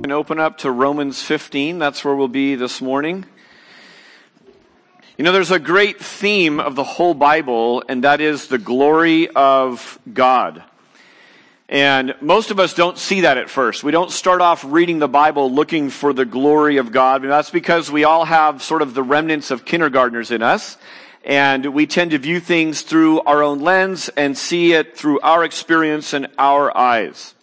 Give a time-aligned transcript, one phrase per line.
[0.00, 1.80] And open up to Romans 15.
[1.80, 3.26] That's where we'll be this morning.
[5.16, 9.28] You know, there's a great theme of the whole Bible, and that is the glory
[9.28, 10.62] of God.
[11.68, 13.82] And most of us don't see that at first.
[13.82, 17.22] We don't start off reading the Bible looking for the glory of God.
[17.22, 20.78] And that's because we all have sort of the remnants of kindergartners in us.
[21.24, 25.44] And we tend to view things through our own lens and see it through our
[25.44, 27.34] experience and our eyes.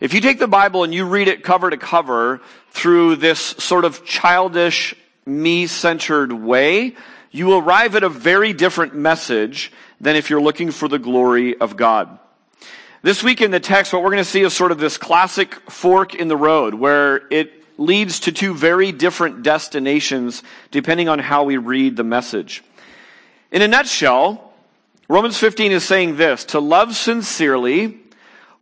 [0.00, 2.40] If you take the Bible and you read it cover to cover
[2.70, 4.94] through this sort of childish,
[5.26, 6.94] me-centered way,
[7.32, 11.76] you arrive at a very different message than if you're looking for the glory of
[11.76, 12.18] God.
[13.02, 15.54] This week in the text, what we're going to see is sort of this classic
[15.68, 21.42] fork in the road where it leads to two very different destinations depending on how
[21.42, 22.62] we read the message.
[23.50, 24.52] In a nutshell,
[25.08, 27.97] Romans 15 is saying this, to love sincerely,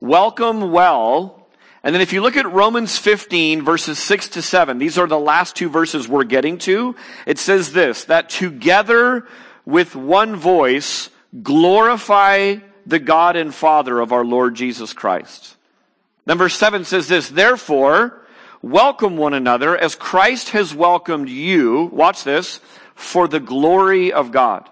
[0.01, 1.47] welcome well.
[1.83, 5.19] And then if you look at Romans 15 verses 6 to 7, these are the
[5.19, 6.97] last two verses we're getting to.
[7.27, 9.27] It says this, that together
[9.65, 11.11] with one voice
[11.43, 15.57] glorify the God and Father of our Lord Jesus Christ.
[16.27, 18.27] Number 7 says this, therefore,
[18.63, 22.60] welcome one another as Christ has welcomed you, watch this,
[22.95, 24.69] for the glory of God.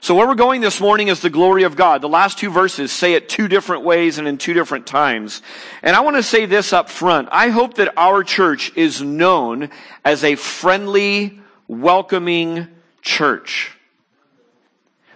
[0.00, 2.02] So where we're going this morning is the glory of God.
[2.02, 5.42] The last two verses say it two different ways and in two different times.
[5.82, 7.28] And I want to say this up front.
[7.32, 9.70] I hope that our church is known
[10.04, 12.68] as a friendly, welcoming
[13.02, 13.72] church.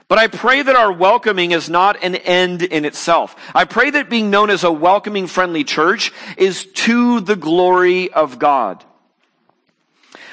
[0.09, 3.37] But I pray that our welcoming is not an end in itself.
[3.55, 8.39] I pray that being known as a welcoming, friendly church is to the glory of
[8.39, 8.85] God.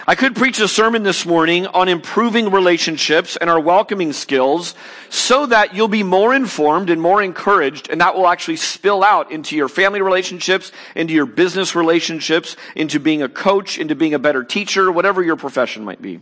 [0.10, 4.74] I could preach a sermon this morning on improving relationships and our welcoming skills
[5.10, 9.32] so that you'll be more informed and more encouraged and that will actually spill out
[9.32, 14.18] into your family relationships, into your business relationships, into being a coach, into being a
[14.18, 16.20] better teacher, whatever your profession might be.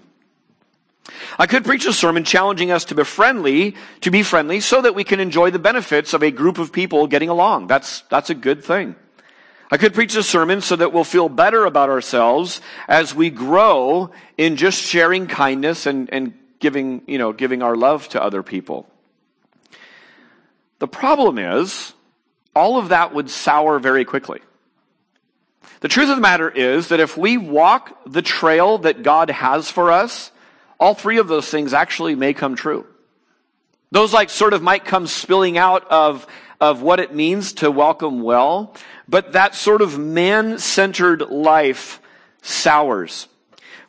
[1.40, 4.95] I could preach a sermon challenging us to be friendly, to be friendly so that
[4.95, 7.67] we can enjoy the benefits of a group of people getting along.
[7.67, 8.98] That's, that's a good thing.
[9.70, 14.11] I could preach a sermon so that we'll feel better about ourselves as we grow
[14.38, 18.88] in just sharing kindness and, and giving, you know, giving our love to other people.
[20.80, 21.94] The problem is,
[22.55, 24.39] all of that would sour very quickly.
[25.82, 29.70] The truth of the matter is that if we walk the trail that God has
[29.70, 30.32] for us,
[30.80, 32.86] all three of those things actually may come true.
[33.92, 36.26] Those like sort of might come spilling out of
[36.60, 38.73] of what it means to welcome well,
[39.08, 42.02] but that sort of man-centered life
[42.42, 43.28] sours.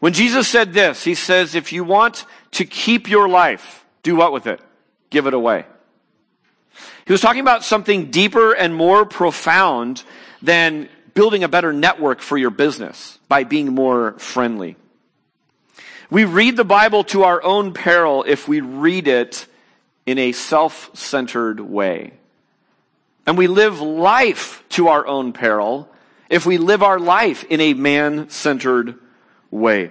[0.00, 4.32] When Jesus said this, he says, if you want to keep your life, do what
[4.32, 4.60] with it?
[5.10, 5.64] Give it away.
[7.06, 10.04] He was talking about something deeper and more profound
[10.42, 14.76] than building a better network for your business by being more friendly.
[16.10, 19.46] We read the Bible to our own peril if we read it
[20.06, 22.12] in a self-centered way.
[23.28, 25.86] And we live life to our own peril
[26.30, 28.98] if we live our life in a man centered
[29.50, 29.90] way.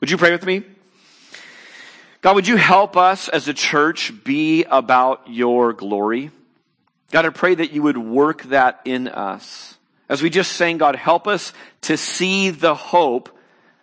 [0.00, 0.62] Would you pray with me?
[2.20, 6.32] God, would you help us as a church be about your glory?
[7.12, 9.78] God, I pray that you would work that in us.
[10.06, 13.34] As we just sang, God, help us to see the hope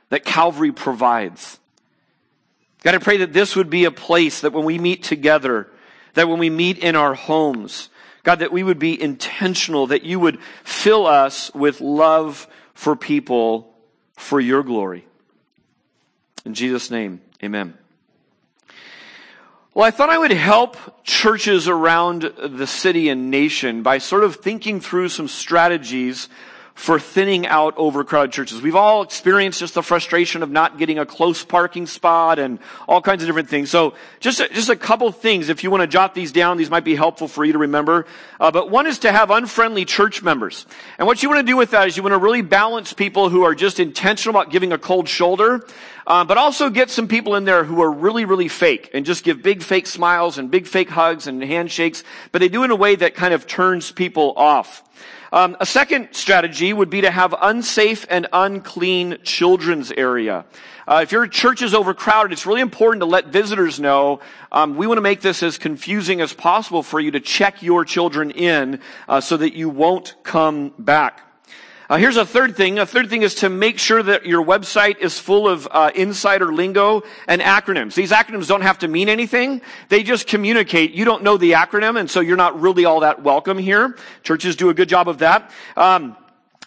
[0.10, 1.58] that Calvary provides.
[2.84, 5.68] God, I pray that this would be a place that when we meet together,
[6.14, 7.90] that when we meet in our homes,
[8.24, 13.74] God, that we would be intentional, that you would fill us with love for people
[14.16, 15.06] for your glory.
[16.46, 17.78] In Jesus' name, amen.
[19.74, 24.36] Well, I thought I would help churches around the city and nation by sort of
[24.36, 26.30] thinking through some strategies
[26.76, 28.62] for thinning out overcrowded churches.
[28.62, 32.58] We've all experienced just the frustration of not getting a close parking spot and
[32.88, 33.70] all kinds of different things.
[33.70, 36.72] So just a, just a couple things, if you want to jot these down, these
[36.72, 38.08] might be helpful for you to remember.
[38.40, 40.66] Uh, but one is to have unfriendly church members.
[40.98, 43.30] And what you want to do with that is you want to really balance people
[43.30, 45.66] who are just intentional about giving a cold shoulder,
[46.08, 49.24] uh, but also get some people in there who are really, really fake and just
[49.24, 52.72] give big fake smiles and big fake hugs and handshakes, but they do it in
[52.72, 54.84] a way that kind of turns people off.
[55.32, 60.46] Um, a second strategy would be to have unsafe and unclean children's area.
[60.88, 64.20] Uh, if your church is overcrowded, it's really important to let visitors know.
[64.52, 67.84] Um, we want to make this as confusing as possible for you to check your
[67.84, 68.80] children in
[69.10, 71.22] uh, so that you won't come back.
[71.90, 72.80] Uh, here's a third thing.
[72.80, 76.54] A third thing is to make sure that your website is full of uh, insider
[76.54, 77.94] lingo and acronyms.
[77.94, 79.62] These acronyms don't have to mean anything.
[79.90, 80.92] They just communicate.
[80.92, 83.98] You don't know the acronym, and so you're not really all that welcome here.
[84.24, 85.52] Churches do a good job of that.
[85.76, 86.16] Um,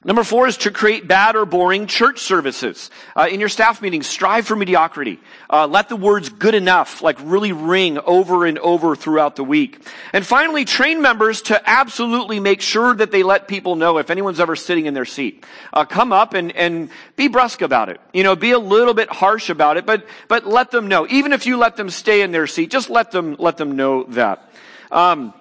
[0.06, 2.92] Number four is to create bad or boring church services.
[3.16, 5.18] Uh, in your staff meetings, strive for mediocrity.
[5.50, 9.84] Uh, let the words good enough like really ring over and over throughout the week.
[10.12, 14.38] And finally, train members to absolutely make sure that they let people know if anyone's
[14.38, 15.44] ever sitting in their seat.
[15.72, 18.00] Uh, come up and, and be brusque about it.
[18.12, 21.08] You know, be a little bit harsh about it, but, but let them know.
[21.10, 24.04] Even if you let them stay in their seat, just let them, let them know
[24.10, 24.52] that.
[24.92, 25.34] Um,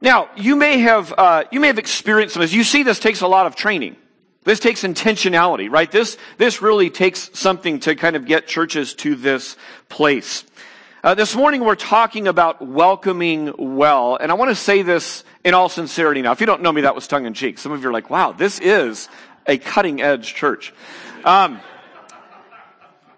[0.00, 2.52] now, you may have, uh, you may have experienced this.
[2.52, 3.96] You see this takes a lot of training.
[4.44, 5.90] This takes intentionality, right?
[5.90, 9.56] This, this really takes something to kind of get churches to this
[9.90, 10.44] place.
[11.04, 15.52] Uh, this morning we're talking about welcoming well, and I want to say this in
[15.52, 16.32] all sincerity now.
[16.32, 17.58] If you don't know me, that was tongue in cheek.
[17.58, 19.08] Some of you are like, wow, this is
[19.46, 20.72] a cutting edge church.
[21.24, 21.60] Um,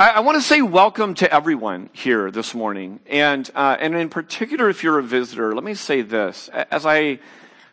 [0.03, 2.99] I, I want to say welcome to everyone here this morning.
[3.07, 6.49] And, uh, and in particular, if you're a visitor, let me say this.
[6.49, 7.21] As I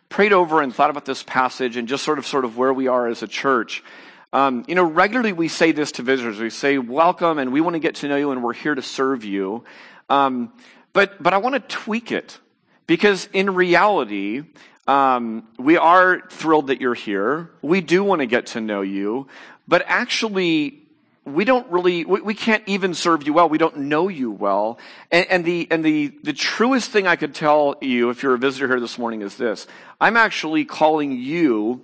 [0.10, 2.88] prayed over and thought about this passage and just sort of, sort of where we
[2.88, 3.84] are as a church,
[4.32, 6.38] um, you know, regularly we say this to visitors.
[6.40, 8.84] We say, welcome, and we want to get to know you, and we're here to
[8.84, 9.64] serve you.
[10.08, 10.54] Um,
[10.94, 12.38] but, but I want to tweak it.
[12.86, 14.44] Because in reality,
[14.88, 17.50] um, we are thrilled that you're here.
[17.64, 19.26] We do want to get to know you.
[19.68, 20.89] But actually,
[21.26, 23.50] we don't really, we, we, can't even serve you well.
[23.50, 24.80] We don't know you well.
[25.12, 28.40] And, and, the, and the, the truest thing I could tell you if you're a
[28.40, 29.68] visitor here this morning is this.
[30.02, 31.84] I'm actually calling you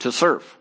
[0.00, 0.58] to serve.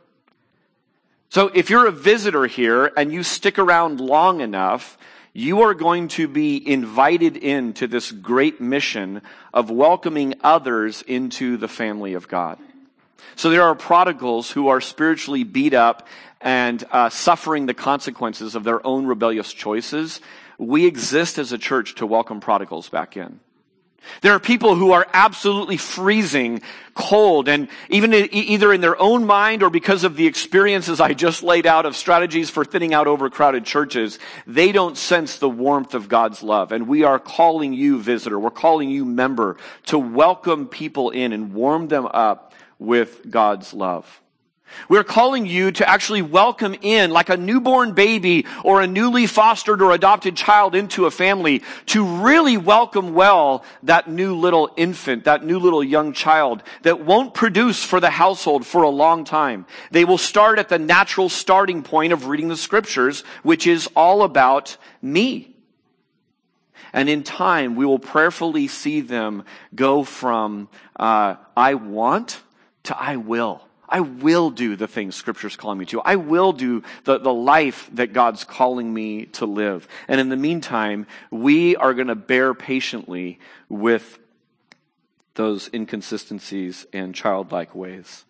[1.29, 4.97] So if you're a visitor here and you stick around long enough,
[5.33, 9.21] you are going to be invited into this great mission
[9.53, 12.57] of welcoming others into the family of God.
[13.35, 16.07] So there are prodigals who are spiritually beat up
[16.41, 20.21] and uh, suffering the consequences of their own rebellious choices.
[20.57, 23.39] We exist as a church to welcome prodigals back in.
[24.21, 26.61] There are people who are absolutely freezing
[26.93, 31.43] cold and even either in their own mind or because of the experiences I just
[31.43, 36.09] laid out of strategies for thinning out overcrowded churches, they don't sense the warmth of
[36.09, 36.71] God's love.
[36.71, 39.57] And we are calling you visitor, we're calling you member
[39.87, 44.21] to welcome people in and warm them up with God's love.
[44.89, 49.81] We're calling you to actually welcome in, like a newborn baby or a newly fostered
[49.81, 55.43] or adopted child into a family, to really welcome well that new little infant, that
[55.43, 59.65] new little young child that won't produce for the household for a long time.
[59.91, 64.23] They will start at the natural starting point of reading the scriptures, which is all
[64.23, 65.55] about me.
[66.93, 69.43] And in time, we will prayerfully see them
[69.75, 72.41] go from, uh, I want
[72.83, 73.66] to I will.
[73.89, 76.01] I will do the things Scripture's calling me to.
[76.01, 79.87] I will do the, the life that God's calling me to live.
[80.07, 83.39] And in the meantime, we are going to bear patiently
[83.69, 84.19] with
[85.35, 88.25] those inconsistencies and childlike ways.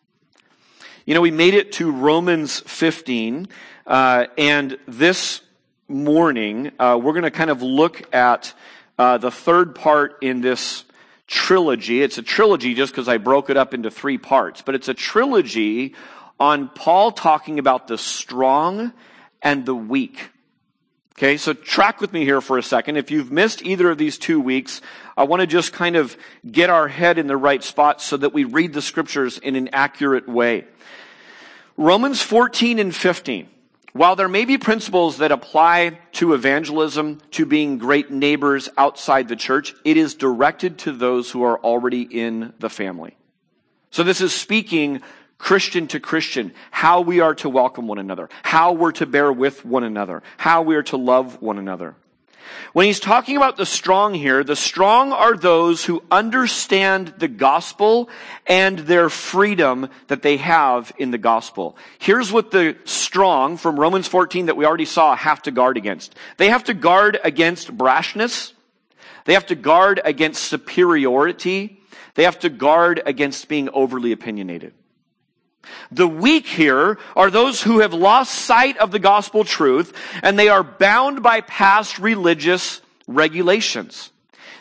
[1.05, 3.47] You know, we made it to Romans 15,
[3.87, 5.41] uh, and this
[5.87, 8.53] morning uh, we're going to kind of look at
[8.99, 10.83] uh, the third part in this
[11.27, 12.01] trilogy.
[12.01, 14.93] It's a trilogy just because I broke it up into three parts, but it's a
[14.93, 15.93] trilogy
[16.39, 18.93] on Paul talking about the strong
[19.41, 20.29] and the weak.
[21.17, 22.95] Okay, so track with me here for a second.
[22.97, 24.81] If you've missed either of these two weeks,
[25.17, 26.15] I want to just kind of
[26.49, 29.69] get our head in the right spot so that we read the scriptures in an
[29.73, 30.65] accurate way.
[31.75, 33.49] Romans 14 and 15.
[33.97, 39.35] While there may be principles that apply to evangelism, to being great neighbors outside the
[39.35, 43.17] church, it is directed to those who are already in the family.
[43.89, 45.01] So this is speaking
[45.39, 49.65] Christian to Christian, how we are to welcome one another, how we're to bear with
[49.65, 51.95] one another, how we are to love one another.
[52.73, 58.09] When he's talking about the strong here, the strong are those who understand the gospel
[58.45, 61.77] and their freedom that they have in the gospel.
[61.99, 66.15] Here's what the strong from Romans 14 that we already saw have to guard against.
[66.37, 68.53] They have to guard against brashness.
[69.25, 71.81] They have to guard against superiority.
[72.15, 74.73] They have to guard against being overly opinionated.
[75.91, 79.93] The weak here are those who have lost sight of the gospel truth
[80.23, 84.11] and they are bound by past religious regulations.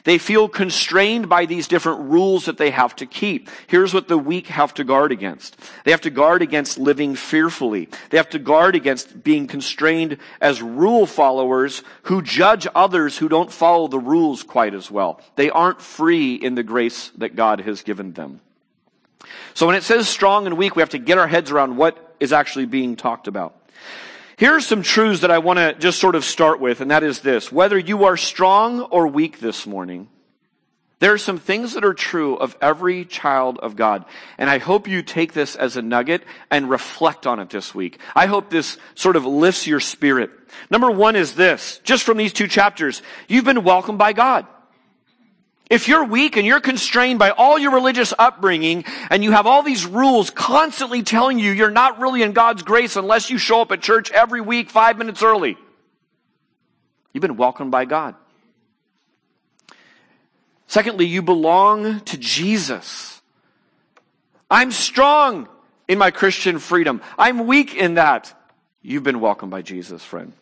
[0.06, 3.50] They feel constrained by these different rules that they have to keep.
[3.66, 5.56] Here's what the weak have to guard against.
[5.82, 7.88] They have to guard against living fearfully.
[8.10, 13.50] They have to guard against being constrained as rule followers who judge others who don't
[13.50, 15.20] follow the rules quite as well.
[15.34, 18.40] They aren't free in the grace that God has given them.
[19.54, 22.16] So when it says strong and weak, we have to get our heads around what
[22.21, 23.54] is actually being talked about.
[24.37, 27.02] Here are some truths that I want to just sort of start with, and that
[27.02, 27.50] is this.
[27.50, 30.09] Whether you are strong or weak this morning,
[30.99, 34.06] There are some things that are true of every child of God.
[34.38, 38.00] And I hope you take this as a nugget and reflect on it this week.
[38.14, 40.30] I hope this sort of lifts your spirit.
[40.71, 44.47] Number one is this, just from these two chapters, you've been welcomed by God.
[45.68, 49.62] If you're weak and you're constrained by all your religious upbringing and you have all
[49.62, 53.73] these rules constantly telling you you're not really in God's grace unless you show up
[53.73, 55.56] at church every week five minutes early,
[57.12, 58.14] you've been welcomed by God.
[60.68, 63.20] Secondly, you belong to Jesus.
[64.50, 65.49] I'm strong
[65.88, 67.00] in my Christian freedom.
[67.18, 68.32] I'm weak in that.
[68.82, 70.32] You've been welcomed by Jesus, friend.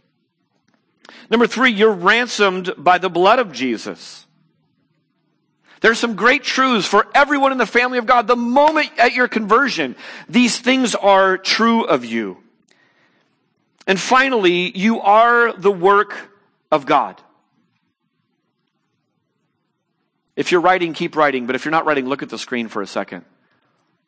[1.30, 4.26] Number three, you're ransomed by the blood of Jesus.
[5.84, 8.26] There's some great truths for everyone in the family of God.
[8.26, 9.96] The moment at your conversion,
[10.30, 12.38] these things are true of you.
[13.86, 16.16] And finally, you are the work
[16.72, 17.20] of God.
[20.36, 22.80] If you're writing, keep writing, but if you're not writing, look at the screen for
[22.80, 23.26] a second.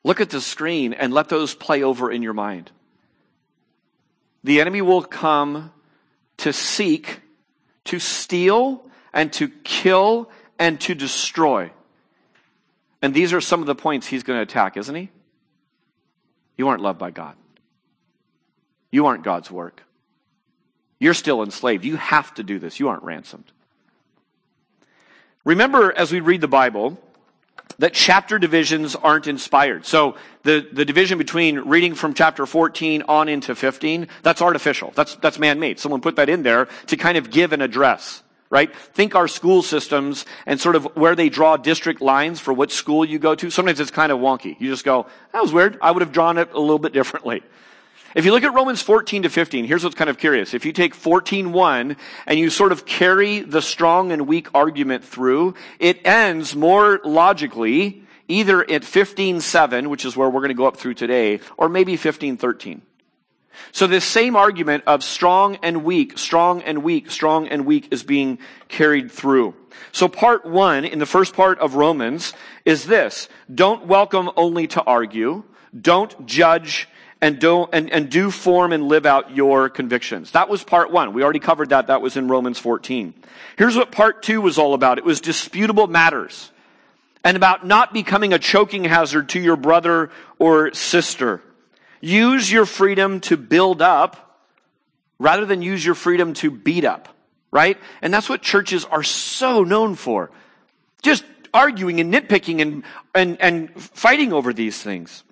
[0.02, 2.70] Look at the screen and let those play over in your mind.
[4.44, 5.72] The enemy will come
[6.38, 7.20] to seek,
[7.84, 11.70] to steal, and to kill, and to destroy.
[13.02, 15.10] And these are some of the points he's going to attack, isn't he?
[16.56, 17.36] You aren't loved by God.
[18.90, 19.82] You aren't God's work.
[20.98, 21.84] You're still enslaved.
[21.84, 22.80] You have to do this.
[22.80, 23.52] You aren't ransomed.
[25.44, 26.98] Remember, as we read the Bible,
[27.78, 29.84] that chapter divisions aren't inspired.
[29.84, 34.92] So the, the division between reading from chapter 14 on into 15, that's artificial.
[34.94, 35.78] That's, that's man-made.
[35.78, 38.74] Someone put that in there to kind of give an address, right?
[38.74, 43.04] Think our school systems and sort of where they draw district lines for what school
[43.04, 43.50] you go to.
[43.50, 44.56] Sometimes it's kind of wonky.
[44.60, 45.78] You just go, that was weird.
[45.82, 47.42] I would have drawn it a little bit differently.
[48.14, 50.54] If you look at Romans 14 to 15, here's what's kind of curious.
[50.54, 55.54] If you take 14.1 and you sort of carry the strong and weak argument through,
[55.78, 60.76] it ends more logically either at 15.7, which is where we're going to go up
[60.78, 62.80] through today, or maybe 15.13.
[63.72, 68.02] So this same argument of strong and weak, strong and weak, strong and weak is
[68.02, 69.54] being carried through.
[69.92, 72.32] So part one in the first part of Romans
[72.64, 73.28] is this.
[73.52, 75.44] Don't welcome only to argue.
[75.78, 76.88] Don't judge
[77.20, 80.32] and don't and, and do form and live out your convictions.
[80.32, 81.12] That was part one.
[81.12, 81.86] We already covered that.
[81.86, 83.14] That was in Romans 14.
[83.56, 84.98] Here's what part two was all about.
[84.98, 86.50] It was disputable matters
[87.24, 91.42] and about not becoming a choking hazard to your brother or sister.
[92.00, 94.40] Use your freedom to build up
[95.18, 97.08] rather than use your freedom to beat up,
[97.50, 97.78] right?
[98.02, 100.30] And that's what churches are so known for.
[101.02, 101.24] Just
[101.54, 102.82] arguing and nitpicking and,
[103.14, 105.24] and, and fighting over these things.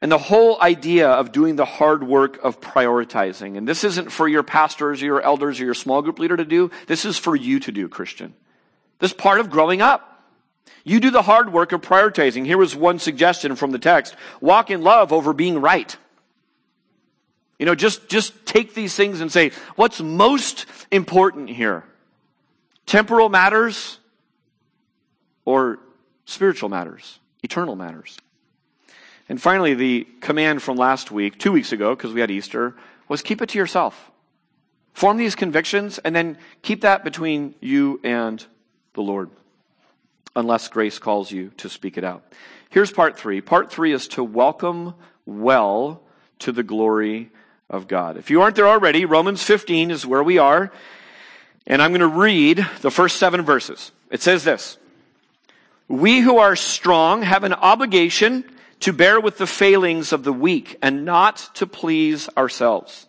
[0.00, 3.58] And the whole idea of doing the hard work of prioritizing.
[3.58, 6.44] And this isn't for your pastors or your elders or your small group leader to
[6.44, 6.70] do.
[6.86, 8.34] This is for you to do, Christian.
[9.00, 10.17] This part of growing up.
[10.84, 12.44] You do the hard work of prioritizing.
[12.44, 14.14] Here was one suggestion from the text.
[14.40, 15.96] Walk in love over being right.
[17.58, 21.84] You know, just, just take these things and say, what's most important here?
[22.86, 23.98] Temporal matters
[25.44, 25.78] or
[26.24, 27.18] spiritual matters?
[27.42, 28.16] Eternal matters?
[29.28, 32.74] And finally, the command from last week, two weeks ago, because we had Easter,
[33.08, 34.10] was keep it to yourself.
[34.94, 38.44] Form these convictions and then keep that between you and
[38.94, 39.30] the Lord,
[40.36, 42.22] unless grace calls you to speak it out.
[42.70, 43.40] Here's part three.
[43.40, 44.94] Part three is to welcome
[45.26, 46.02] well
[46.40, 47.30] to the glory
[47.70, 48.16] of God.
[48.16, 50.72] If you aren't there already, Romans 15 is where we are.
[51.66, 53.92] And I'm going to read the first seven verses.
[54.10, 54.78] It says this.
[55.86, 58.44] We who are strong have an obligation
[58.80, 63.06] to bear with the failings of the weak and not to please ourselves.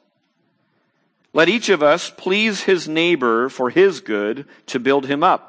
[1.31, 5.48] Let each of us please his neighbor for his good to build him up.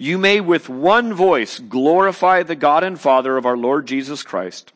[0.00, 4.72] you may with one voice glorify the God and Father of our Lord Jesus Christ.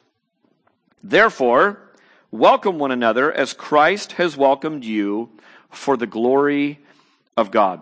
[1.02, 1.80] Therefore,
[2.30, 5.30] welcome one another as Christ has welcomed you
[5.70, 6.78] for the glory
[7.38, 7.80] of God.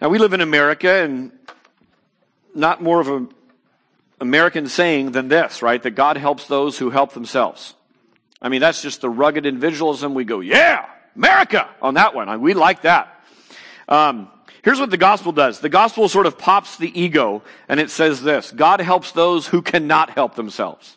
[0.00, 1.30] Now, we live in America and
[2.54, 3.28] not more of a
[4.18, 5.82] American saying than this, right?
[5.82, 7.74] That God helps those who help themselves.
[8.40, 10.14] I mean, that's just the rugged individualism.
[10.14, 12.40] We go, yeah, America on that one.
[12.40, 13.10] We like that.
[13.86, 14.30] Um,
[14.64, 15.60] Here's what the gospel does.
[15.60, 19.60] The gospel sort of pops the ego and it says this, God helps those who
[19.60, 20.96] cannot help themselves.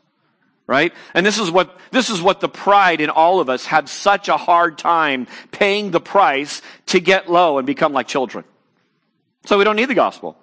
[0.68, 0.94] Right?
[1.14, 4.30] And this is what, this is what the pride in all of us had such
[4.30, 8.46] a hard time paying the price to get low and become like children.
[9.46, 10.38] So we don't need the gospel.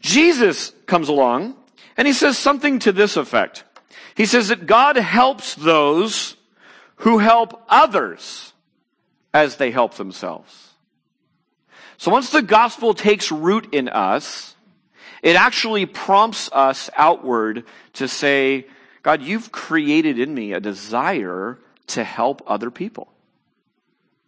[0.00, 1.56] Jesus comes along
[1.96, 3.64] and he says something to this effect.
[4.14, 6.36] He says that God helps those
[6.96, 8.52] who help others
[9.32, 10.73] as they help themselves.
[11.96, 14.54] So once the gospel takes root in us,
[15.22, 18.66] it actually prompts us outward to say,
[19.02, 21.58] God, you've created in me a desire
[21.88, 23.08] to help other people.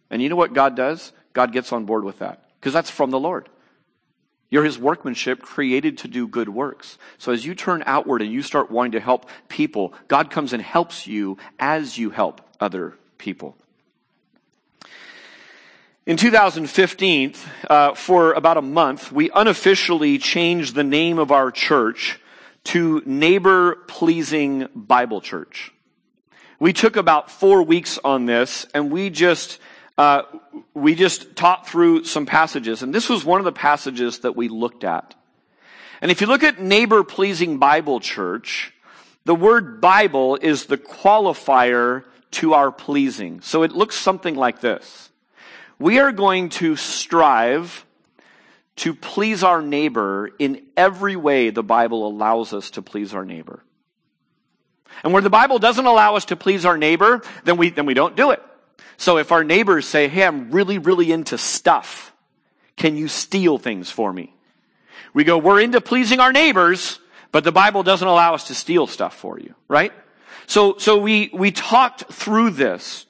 [0.09, 1.11] And you know what God does?
[1.33, 3.49] God gets on board with that because that's from the Lord.
[4.49, 6.97] You're his workmanship created to do good works.
[7.17, 10.63] So as you turn outward and you start wanting to help people, God comes and
[10.63, 13.57] helps you as you help other people.
[16.07, 17.33] In 2015,
[17.69, 22.17] uh, for about a month, we unofficially changed the name of our church
[22.63, 25.73] to Neighbor Pleasing Bible Church.
[26.61, 29.59] We took about four weeks on this, and we just
[29.97, 30.21] uh,
[30.73, 34.47] we just taught through some passages, and this was one of the passages that we
[34.47, 35.13] looked at.
[35.99, 38.73] And if you look at Neighbor Pleasing Bible Church,
[39.25, 43.41] the word Bible is the qualifier to our pleasing.
[43.41, 45.06] So it looks something like this.
[45.79, 47.85] We are going to strive
[48.77, 53.63] to please our neighbor in every way the Bible allows us to please our neighbor.
[55.03, 57.93] And where the Bible doesn't allow us to please our neighbor, then we, then we
[57.93, 58.41] don't do it.
[58.97, 62.13] So if our neighbors say, hey, I'm really, really into stuff,
[62.75, 64.33] can you steal things for me?
[65.13, 66.99] We go, we're into pleasing our neighbors,
[67.31, 69.91] but the Bible doesn't allow us to steal stuff for you, right?
[70.45, 73.06] So, so we, we talked through this.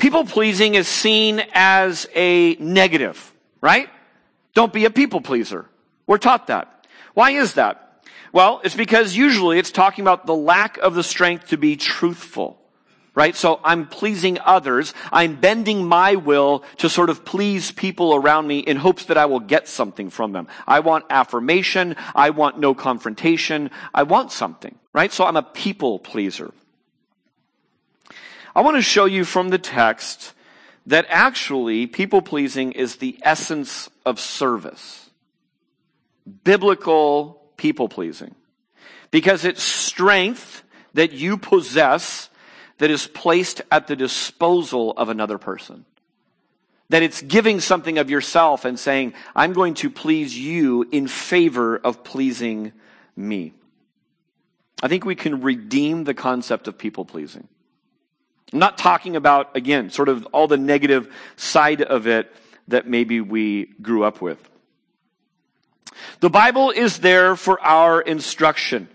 [0.00, 3.90] People pleasing is seen as a negative, right?
[4.54, 5.66] Don't be a people pleaser.
[6.06, 6.86] We're taught that.
[7.12, 8.02] Why is that?
[8.32, 12.56] Well, it's because usually it's talking about the lack of the strength to be truthful.
[13.14, 13.36] Right?
[13.36, 14.94] So I'm pleasing others.
[15.12, 19.26] I'm bending my will to sort of please people around me in hopes that I
[19.26, 20.46] will get something from them.
[20.66, 21.96] I want affirmation.
[22.14, 23.70] I want no confrontation.
[23.92, 24.76] I want something.
[24.94, 25.12] Right?
[25.12, 26.52] So I'm a people pleaser.
[28.54, 30.34] I want to show you from the text
[30.86, 35.10] that actually people pleasing is the essence of service.
[36.44, 38.34] Biblical people pleasing.
[39.10, 40.62] Because it's strength
[40.94, 42.28] that you possess
[42.78, 45.84] that is placed at the disposal of another person.
[46.88, 51.76] That it's giving something of yourself and saying, I'm going to please you in favor
[51.76, 52.72] of pleasing
[53.14, 53.54] me.
[54.82, 57.46] I think we can redeem the concept of people pleasing.
[58.52, 62.34] I'm not talking about, again, sort of all the negative side of it
[62.68, 64.38] that maybe we grew up with.
[66.20, 68.88] The Bible is there for our instruction.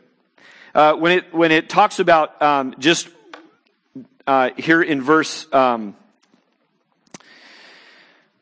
[0.73, 3.07] Uh, when it when it talks about um, just
[4.27, 5.95] uh, here in verse, um,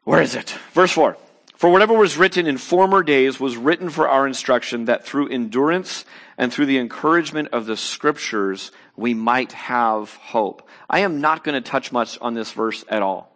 [0.04, 0.49] where is it?
[0.73, 1.17] Verse four.
[1.56, 6.06] For whatever was written in former days was written for our instruction, that through endurance
[6.38, 10.67] and through the encouragement of the scriptures we might have hope.
[10.89, 13.32] I am not going to touch much on this verse at all.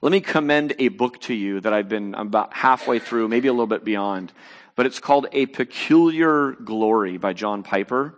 [0.00, 3.52] Let me commend a book to you that I've been about halfway through, maybe a
[3.52, 4.32] little bit beyond,
[4.76, 8.14] but it's called A Peculiar Glory by John Piper.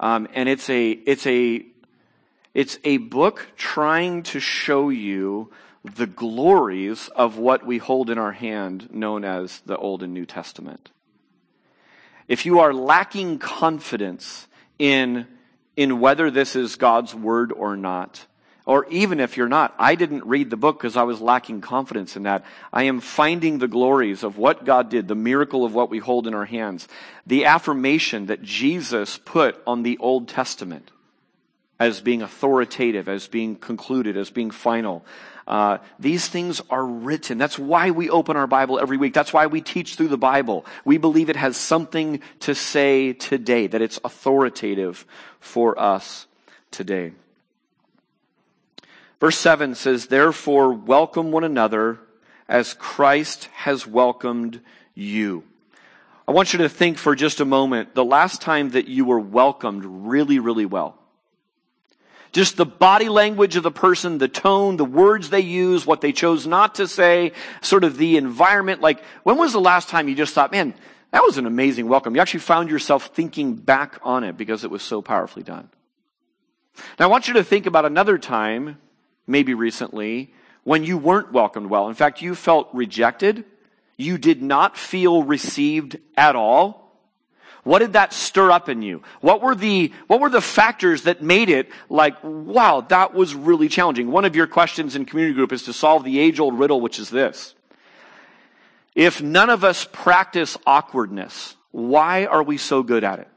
[0.00, 1.64] Um, and it's a, it's a,
[2.52, 5.50] it's a book trying to show you
[5.84, 10.26] the glories of what we hold in our hand known as the Old and New
[10.26, 10.90] Testament.
[12.26, 14.46] If you are lacking confidence
[14.78, 15.26] in
[15.76, 18.26] in whether this is God's word or not.
[18.66, 22.16] Or even if you're not, I didn't read the book because I was lacking confidence
[22.16, 22.44] in that.
[22.72, 26.26] I am finding the glories of what God did, the miracle of what we hold
[26.26, 26.88] in our hands,
[27.26, 30.90] the affirmation that Jesus put on the Old Testament
[31.78, 35.04] as being authoritative, as being concluded, as being final.
[35.46, 37.36] Uh, these things are written.
[37.38, 39.12] That's why we open our Bible every week.
[39.12, 40.64] That's why we teach through the Bible.
[40.84, 45.06] We believe it has something to say today, that it's authoritative
[45.40, 46.26] for us
[46.70, 47.12] today.
[49.20, 51.98] Verse 7 says, Therefore, welcome one another
[52.48, 54.60] as Christ has welcomed
[54.94, 55.44] you.
[56.26, 59.20] I want you to think for just a moment the last time that you were
[59.20, 60.98] welcomed really, really well.
[62.34, 66.10] Just the body language of the person, the tone, the words they use, what they
[66.10, 67.30] chose not to say,
[67.62, 68.80] sort of the environment.
[68.80, 70.74] Like, when was the last time you just thought, man,
[71.12, 72.16] that was an amazing welcome?
[72.16, 75.68] You actually found yourself thinking back on it because it was so powerfully done.
[76.98, 78.78] Now, I want you to think about another time,
[79.28, 81.88] maybe recently, when you weren't welcomed well.
[81.88, 83.44] In fact, you felt rejected.
[83.96, 86.83] You did not feel received at all.
[87.64, 89.02] What did that stir up in you?
[89.20, 93.68] What were the, what were the factors that made it like, wow, that was really
[93.68, 94.10] challenging?
[94.10, 96.98] One of your questions in community group is to solve the age old riddle, which
[96.98, 97.54] is this.
[98.94, 103.28] If none of us practice awkwardness, why are we so good at it?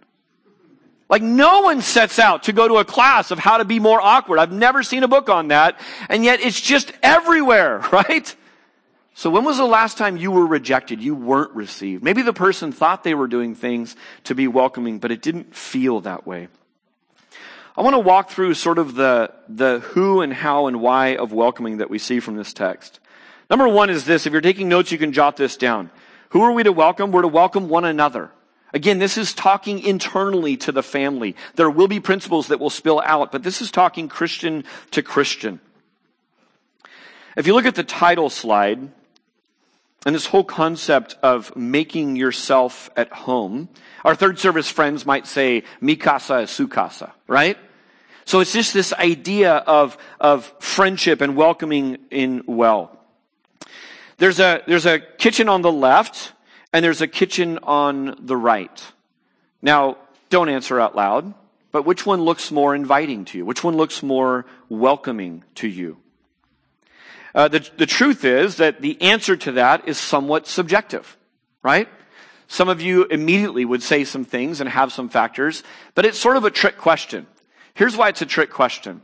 [1.10, 4.00] Like no one sets out to go to a class of how to be more
[4.02, 4.40] awkward.
[4.40, 5.80] I've never seen a book on that.
[6.10, 8.36] And yet it's just everywhere, right?
[9.18, 11.02] So when was the last time you were rejected?
[11.02, 12.04] You weren't received.
[12.04, 16.02] Maybe the person thought they were doing things to be welcoming, but it didn't feel
[16.02, 16.50] that way.
[17.76, 21.34] I want to walk through sort of the, the who and how and why of
[21.34, 23.00] welcoming that we see from this text.
[23.50, 24.28] Number one is this.
[24.28, 25.90] If you're taking notes, you can jot this down.
[26.30, 27.12] Who are we to welcome?
[27.12, 28.30] We're to welcome one another.
[28.72, 31.36] Again, this is talking internally to the family.
[31.56, 35.60] There will be principles that will spill out, but this is talking Christian to Christian.
[37.36, 38.92] If you look at the title slide,
[40.08, 43.68] and this whole concept of making yourself at home,
[44.06, 47.58] our third service friends might say, Mikasa is Sukasa, right?
[48.24, 52.98] So it's just this idea of, of friendship and welcoming in well.
[54.16, 56.32] There's a, there's a kitchen on the left,
[56.72, 58.82] and there's a kitchen on the right.
[59.62, 59.98] Now,
[60.30, 61.34] don't answer out loud,
[61.74, 63.46] but which one looks more inviting to you?
[63.46, 65.98] Which one looks more welcoming to you?
[67.36, 71.18] Uh, the, the truth is that the answer to that is somewhat subjective,
[71.62, 71.88] right?
[72.48, 75.64] Some of you immediately would say some things and have some factors,
[75.96, 77.28] but it's sort of a trick question.
[77.74, 79.02] Here's why it's a trick question.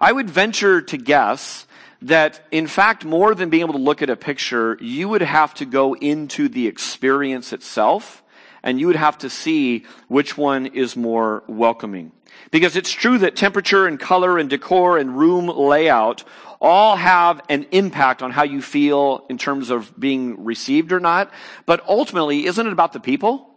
[0.00, 1.66] I would venture to guess
[2.02, 5.54] that in fact, more than being able to look at a picture, you would have
[5.54, 8.22] to go into the experience itself
[8.62, 12.12] and you would have to see which one is more welcoming.
[12.50, 16.24] Because it's true that temperature and color and decor and room layout
[16.62, 21.30] all have an impact on how you feel in terms of being received or not.
[21.66, 23.50] But ultimately, isn't it about the people?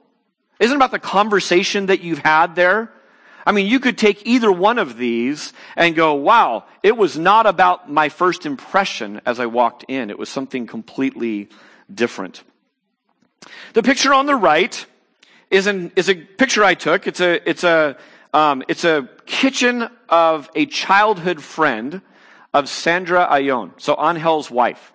[0.59, 2.91] Isn't it about the conversation that you've had there?
[3.45, 7.45] I mean, you could take either one of these and go, wow, it was not
[7.45, 10.09] about my first impression as I walked in.
[10.09, 11.49] It was something completely
[11.93, 12.43] different.
[13.73, 14.83] The picture on the right
[15.51, 17.05] is, an, is a picture I took.
[17.05, 17.97] It's a, it's a,
[18.33, 22.01] um, it's a kitchen of a childhood friend
[22.55, 24.93] of Sandra Ayon, so Angel's wife.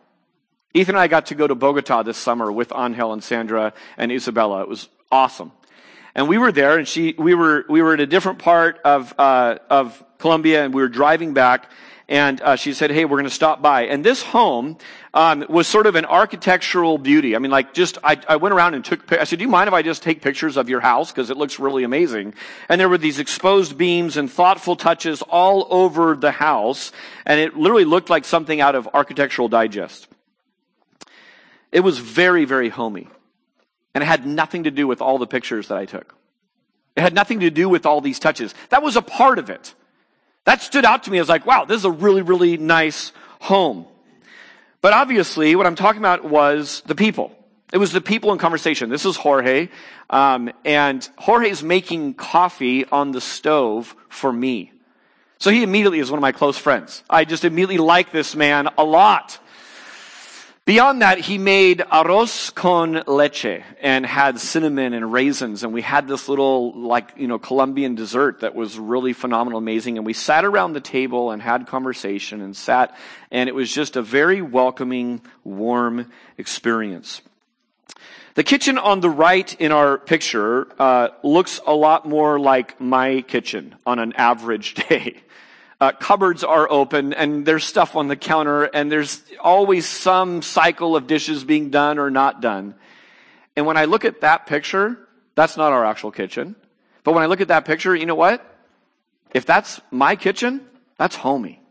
[0.72, 4.10] Ethan and I got to go to Bogota this summer with Angel and Sandra and
[4.10, 4.62] Isabella.
[4.62, 5.52] It was awesome.
[6.14, 9.12] And we were there and she, we were, we were at a different part of,
[9.18, 11.70] uh, of Colombia and we were driving back
[12.10, 14.76] and uh, she said, "Hey, we're going to stop by." And this home
[15.14, 17.36] um, was sort of an architectural beauty.
[17.36, 19.12] I mean, like just I, I went around and took.
[19.12, 21.36] I said, "Do you mind if I just take pictures of your house because it
[21.36, 22.34] looks really amazing?"
[22.68, 26.90] And there were these exposed beams and thoughtful touches all over the house,
[27.24, 30.08] and it literally looked like something out of Architectural Digest.
[31.70, 33.08] It was very, very homey,
[33.94, 36.16] and it had nothing to do with all the pictures that I took.
[36.96, 38.52] It had nothing to do with all these touches.
[38.70, 39.74] That was a part of it.
[40.50, 41.18] That stood out to me.
[41.18, 43.86] I was like, wow, this is a really, really nice home.
[44.80, 47.30] But obviously, what I'm talking about was the people.
[47.72, 48.90] It was the people in conversation.
[48.90, 49.68] This is Jorge,
[50.10, 54.72] um, and Jorge's making coffee on the stove for me.
[55.38, 57.04] So he immediately is one of my close friends.
[57.08, 59.38] I just immediately like this man a lot.
[60.70, 65.64] Beyond that, he made arroz con leche and had cinnamon and raisins.
[65.64, 69.96] And we had this little, like, you know, Colombian dessert that was really phenomenal, amazing.
[69.96, 72.96] And we sat around the table and had conversation and sat,
[73.33, 77.20] and it was just a very welcoming, warm experience.
[78.35, 83.22] The kitchen on the right in our picture uh, looks a lot more like my
[83.22, 85.16] kitchen on an average day
[85.80, 90.94] uh, cupboards are open and there's stuff on the counter and there's always some cycle
[90.94, 92.74] of dishes being done or not done.
[93.56, 94.98] And when I look at that picture,
[95.34, 96.54] that's not our actual kitchen.
[97.02, 98.44] But when I look at that picture, you know what?
[99.32, 100.60] If that's my kitchen,
[100.98, 101.62] that's homey.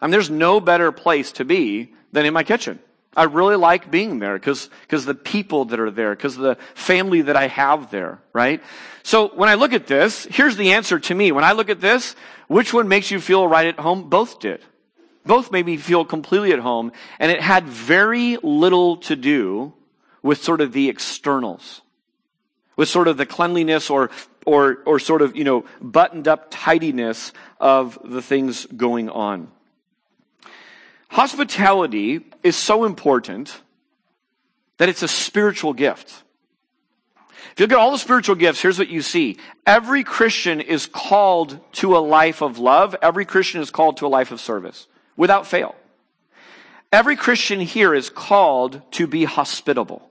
[0.00, 2.78] I mean, there's no better place to be than in my kitchen.
[3.14, 7.36] I really like being there because the people that are there, because the family that
[7.36, 8.62] I have there, right?
[9.02, 11.30] So when I look at this, here's the answer to me.
[11.30, 12.16] When I look at this,
[12.48, 14.08] which one makes you feel right at home?
[14.08, 14.62] Both did.
[15.24, 19.72] Both made me feel completely at home, and it had very little to do
[20.22, 21.82] with sort of the externals,
[22.76, 24.10] with sort of the cleanliness or
[24.46, 29.48] or or sort of you know buttoned up tidiness of the things going on.
[31.12, 33.60] Hospitality is so important
[34.78, 36.22] that it's a spiritual gift.
[37.26, 39.36] If you look at all the spiritual gifts, here's what you see.
[39.66, 42.96] Every Christian is called to a life of love.
[43.02, 45.74] Every Christian is called to a life of service without fail.
[46.90, 50.08] Every Christian here is called to be hospitable.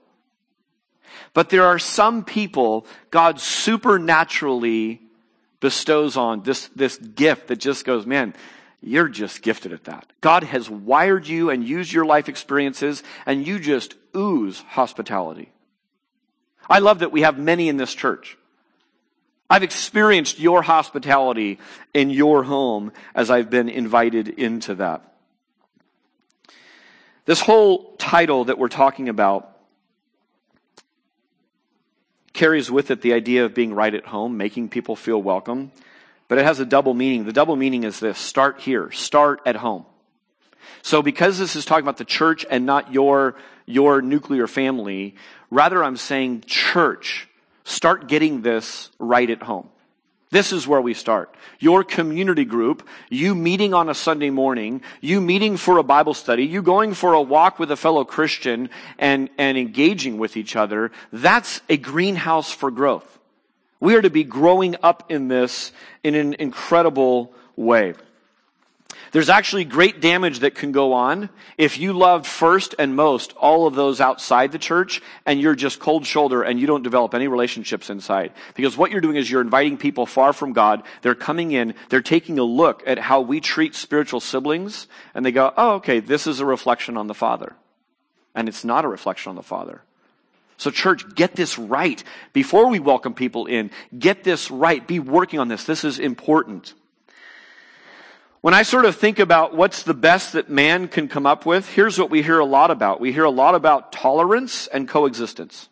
[1.34, 5.02] But there are some people God supernaturally
[5.58, 8.34] bestows on this, this gift that just goes, man,
[8.82, 10.12] you're just gifted at that.
[10.20, 15.52] God has wired you and used your life experiences and you just ooze hospitality.
[16.68, 18.36] I love that we have many in this church.
[19.48, 21.58] I've experienced your hospitality
[21.92, 25.02] in your home as I've been invited into that.
[27.24, 29.56] This whole title that we're talking about
[32.32, 35.70] carries with it the idea of being right at home, making people feel welcome,
[36.28, 37.24] but it has a double meaning.
[37.24, 39.84] The double meaning is this start here, start at home.
[40.82, 45.14] So because this is talking about the church and not your, your nuclear family,
[45.50, 47.28] rather I'm saying church,
[47.64, 49.68] start getting this right at home.
[50.30, 51.32] This is where we start.
[51.60, 56.46] Your community group, you meeting on a Sunday morning, you meeting for a Bible study,
[56.46, 60.90] you going for a walk with a fellow Christian and, and engaging with each other,
[61.12, 63.18] that's a greenhouse for growth.
[63.82, 65.72] We are to be growing up in this
[66.04, 67.94] in an incredible way.
[69.10, 73.66] There's actually great damage that can go on if you love first and most all
[73.66, 77.26] of those outside the church and you're just cold shoulder and you don't develop any
[77.26, 78.32] relationships inside.
[78.54, 80.84] Because what you're doing is you're inviting people far from God.
[81.00, 85.32] They're coming in, they're taking a look at how we treat spiritual siblings and they
[85.32, 87.56] go, oh, okay, this is a reflection on the Father.
[88.32, 89.82] And it's not a reflection on the Father.
[90.62, 92.02] So church, get this right.
[92.32, 94.86] Before we welcome people in, get this right.
[94.86, 95.64] Be working on this.
[95.64, 96.74] This is important.
[98.42, 101.68] When I sort of think about what's the best that man can come up with,
[101.68, 103.00] here's what we hear a lot about.
[103.00, 105.68] We hear a lot about tolerance and coexistence.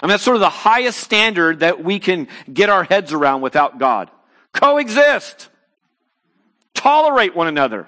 [0.00, 3.42] I mean, that's sort of the highest standard that we can get our heads around
[3.42, 4.10] without God.
[4.52, 5.50] Coexist.
[6.72, 7.86] Tolerate one another.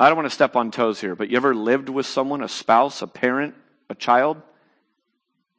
[0.00, 2.48] I don't want to step on toes here, but you ever lived with someone, a
[2.48, 3.54] spouse, a parent,
[3.88, 4.40] a child,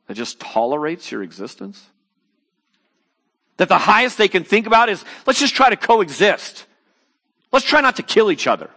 [0.08, 1.86] that just tolerates your existence?
[3.58, 6.66] That the highest they can think about is let's just try to coexist.
[7.52, 8.70] Let's try not to kill each other.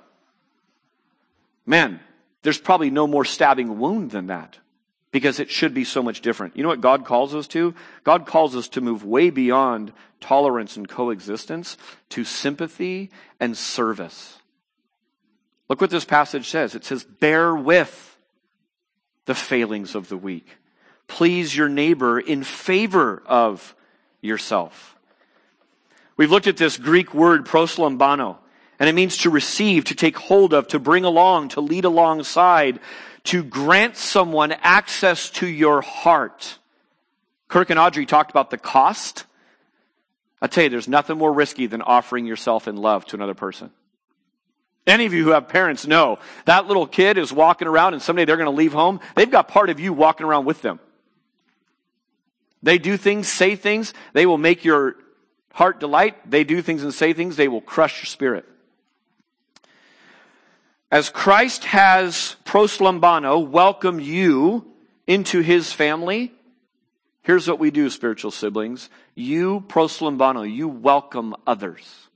[1.66, 2.00] Man,
[2.42, 4.58] there's probably no more stabbing wound than that
[5.12, 6.56] because it should be so much different.
[6.56, 7.74] You know what God calls us to?
[8.02, 11.76] God calls us to move way beyond tolerance and coexistence
[12.08, 14.38] to sympathy and service.
[15.68, 16.74] Look what this passage says.
[16.74, 18.11] It says, bear with
[19.26, 20.46] the failings of the weak.
[21.06, 23.74] Please your neighbor in favor of
[24.20, 24.96] yourself.
[26.16, 28.36] We've looked at this Greek word proslambano,
[28.78, 32.80] and it means to receive, to take hold of, to bring along, to lead alongside,
[33.24, 36.58] to grant someone access to your heart.
[37.48, 39.24] Kirk and Audrey talked about the cost.
[40.40, 43.70] I tell you, there's nothing more risky than offering yourself in love to another person.
[44.86, 48.24] Any of you who have parents know that little kid is walking around and someday
[48.24, 49.00] they're going to leave home.
[49.14, 50.80] They've got part of you walking around with them.
[52.62, 54.96] They do things, say things, they will make your
[55.52, 56.30] heart delight.
[56.30, 58.44] They do things and say things, they will crush your spirit.
[60.90, 64.66] As Christ has proslambano welcome you
[65.06, 66.32] into his family,
[67.22, 68.90] here's what we do, spiritual siblings.
[69.14, 72.08] You proslambano, you welcome others.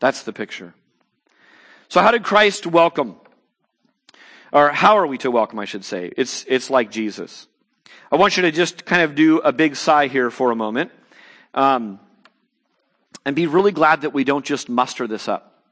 [0.00, 0.74] That's the picture.
[1.92, 3.16] So how did Christ welcome?
[4.50, 6.10] Or how are we to welcome, I should say?
[6.16, 7.46] It's, it's like Jesus.
[8.10, 10.90] I want you to just kind of do a big sigh here for a moment.
[11.52, 12.00] Um,
[13.26, 15.62] and be really glad that we don't just muster this up.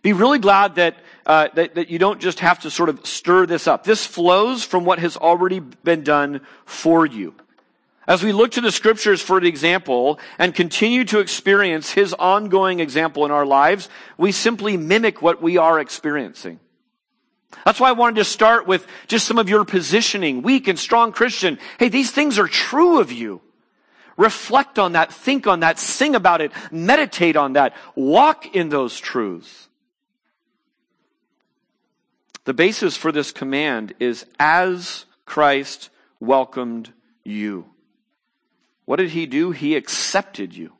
[0.00, 3.44] Be really glad that, uh, that, that you don't just have to sort of stir
[3.44, 3.84] this up.
[3.84, 7.34] This flows from what has already been done for you.
[8.08, 12.80] As we look to the scriptures for an example and continue to experience his ongoing
[12.80, 16.58] example in our lives, we simply mimic what we are experiencing.
[17.66, 21.12] That's why I wanted to start with just some of your positioning, weak and strong
[21.12, 21.58] Christian.
[21.78, 23.42] Hey, these things are true of you.
[24.16, 28.98] Reflect on that, think on that, sing about it, meditate on that, walk in those
[28.98, 29.68] truths.
[32.44, 35.90] The basis for this command is as Christ
[36.20, 36.90] welcomed
[37.22, 37.66] you.
[38.88, 39.50] What did he do?
[39.50, 40.72] He accepted you.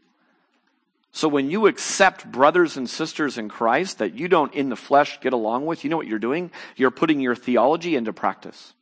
[1.13, 5.21] So when you accept brothers and sisters in Christ that you don't in the flesh
[5.21, 6.51] get along with, you know what you're doing?
[6.75, 8.73] You're putting your theology into practice.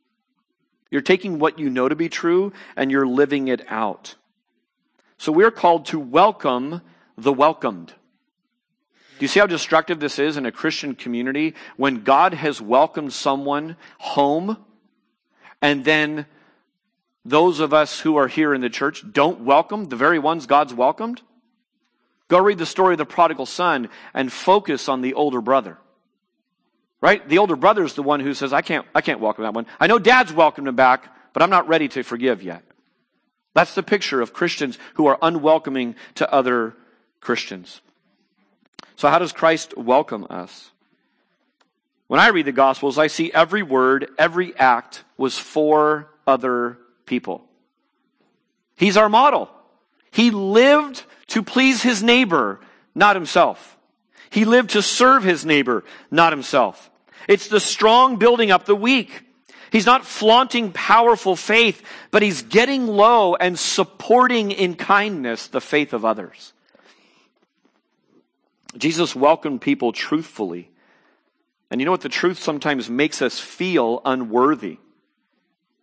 [0.89, 4.15] You're taking what you know to be true and you're living it out.
[5.17, 6.79] So we're called to welcome
[7.17, 7.89] the welcomed.
[7.89, 13.11] Do you see how destructive this is in a Christian community when God has welcomed
[13.11, 14.55] someone home
[15.61, 16.27] and then
[17.27, 20.73] those of us who are here in the church don't welcome the very ones God's
[20.73, 21.21] welcomed?
[22.29, 25.77] Go read the story of the prodigal son and focus on the older brother.
[27.01, 27.27] Right?
[27.27, 29.67] The older brother is the one who says, I can't, I can't welcome that one.
[29.79, 32.63] I know dad's welcomed him back, but I'm not ready to forgive yet.
[33.53, 36.75] That's the picture of Christians who are unwelcoming to other
[37.19, 37.81] Christians.
[38.95, 40.71] So how does Christ welcome us?
[42.07, 46.77] When I read the Gospels, I see every word, every act was for other
[47.07, 47.43] people.
[48.75, 49.49] He's our model.
[50.11, 52.59] He lived to please his neighbor,
[52.93, 53.77] not himself.
[54.29, 56.91] He lived to serve his neighbor, not himself.
[57.27, 59.23] It's the strong building up the weak.
[59.71, 65.93] He's not flaunting powerful faith, but he's getting low and supporting in kindness the faith
[65.93, 66.53] of others.
[68.77, 70.69] Jesus welcomed people truthfully.
[71.69, 72.01] And you know what?
[72.01, 74.77] The truth sometimes makes us feel unworthy.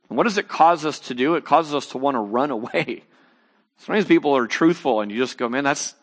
[0.08, 1.34] And what does it cause us to do?
[1.34, 3.04] It causes us to want to run away.
[3.78, 5.94] Sometimes people are truthful and you just go, man, that's,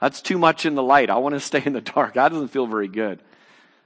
[0.00, 1.10] that's too much in the light.
[1.10, 2.14] I want to stay in the dark.
[2.14, 3.20] That doesn't feel very good.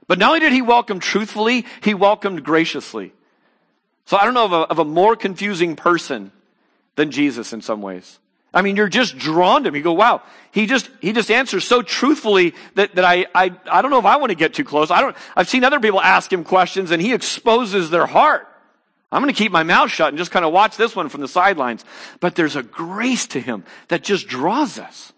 [0.07, 3.13] But not only did he welcome truthfully, he welcomed graciously.
[4.05, 6.31] So I don't know of a, of a more confusing person
[6.95, 8.17] than Jesus in some ways.
[8.51, 9.75] I mean, you're just drawn to him.
[9.75, 13.83] You go, wow, he just, he just answers so truthfully that, that I, I, I
[13.83, 14.89] don't know if I want to get too close.
[14.89, 18.47] I don't, I've seen other people ask him questions and he exposes their heart.
[19.11, 21.21] I'm going to keep my mouth shut and just kind of watch this one from
[21.21, 21.83] the sidelines.
[22.19, 25.11] But there's a grace to him that just draws us.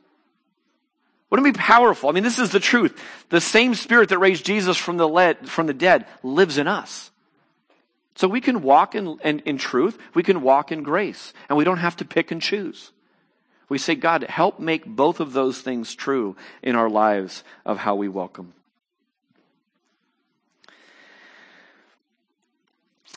[1.30, 2.10] Wouldn't it be powerful?
[2.10, 3.02] I mean, this is the truth.
[3.30, 7.12] The same spirit that raised Jesus from the, lead, from the dead lives in us.
[8.16, 9.98] So we can walk in, in, in truth.
[10.14, 11.34] We can walk in grace.
[11.50, 12.92] And we don't have to pick and choose.
[13.68, 17.96] We say, God, help make both of those things true in our lives of how
[17.96, 18.54] we welcome.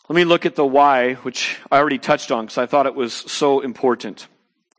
[0.06, 2.94] Let me look at the why, which I already touched on because I thought it
[2.94, 4.28] was so important.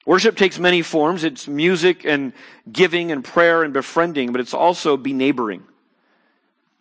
[0.05, 1.23] Worship takes many forms.
[1.23, 2.31] It's music and
[2.71, 5.63] giving and prayer and befriending, but it's also be neighboring.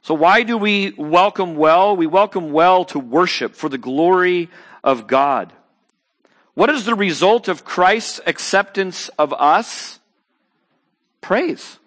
[0.02, 1.96] So why do we welcome well?
[1.96, 4.50] We welcome well to worship for the glory
[4.83, 5.50] of God.
[6.52, 10.00] What is the result of Christ's acceptance of us?
[11.22, 11.78] Praise.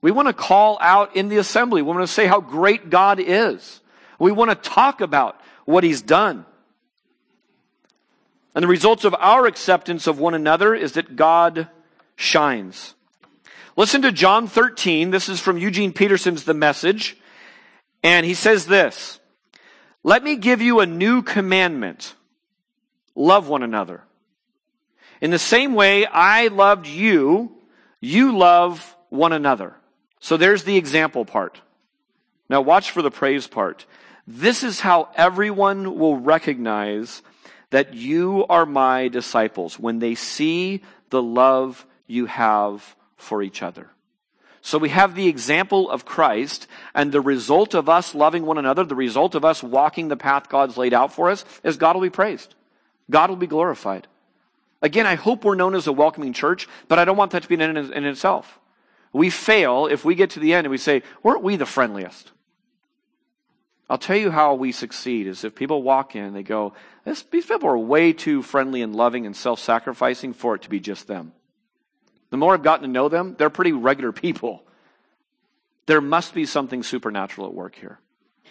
[0.00, 1.82] We want to call out in the assembly.
[1.82, 3.82] We want to say how great God is.
[4.18, 6.46] We want to talk about what he's done.
[8.54, 11.68] And the results of our acceptance of one another is that God
[12.16, 12.94] shines.
[13.76, 15.10] Listen to John 13.
[15.10, 17.18] This is from Eugene Peterson's The Message.
[18.02, 19.20] And he says this
[20.02, 22.14] Let me give you a new commandment
[23.14, 24.02] love one another.
[25.20, 27.52] In the same way I loved you,
[28.00, 29.74] you love one another.
[30.18, 31.60] So there's the example part.
[32.48, 33.84] Now watch for the praise part.
[34.30, 37.22] This is how everyone will recognize
[37.70, 43.88] that you are my disciples when they see the love you have for each other.
[44.60, 48.84] So we have the example of Christ and the result of us loving one another,
[48.84, 52.02] the result of us walking the path God's laid out for us is God will
[52.02, 52.54] be praised.
[53.10, 54.08] God will be glorified.
[54.82, 57.48] Again, I hope we're known as a welcoming church, but I don't want that to
[57.48, 58.60] be end in itself.
[59.10, 62.32] We fail if we get to the end and we say, weren't we the friendliest?
[63.90, 66.74] I'll tell you how we succeed is if people walk in, and they go,
[67.04, 71.06] these people are way too friendly and loving and self-sacrificing for it to be just
[71.06, 71.32] them.
[72.30, 74.62] The more I've gotten to know them, they're pretty regular people.
[75.86, 77.98] There must be something supernatural at work here.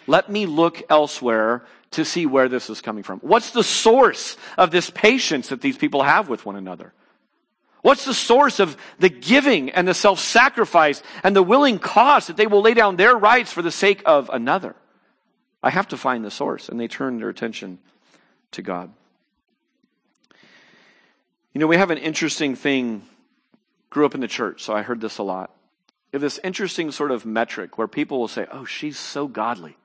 [0.08, 3.20] Let me look elsewhere to see where this is coming from.
[3.20, 6.92] What's the source of this patience that these people have with one another?
[7.82, 12.48] What's the source of the giving and the self-sacrifice and the willing cost that they
[12.48, 14.74] will lay down their rights for the sake of another?
[15.62, 16.68] I have to find the source.
[16.68, 17.78] And they turn their attention
[18.52, 18.92] to God.
[21.52, 23.02] You know, we have an interesting thing.
[23.90, 25.50] Grew up in the church, so I heard this a lot.
[26.12, 29.76] Have this interesting sort of metric where people will say, Oh, she's so godly.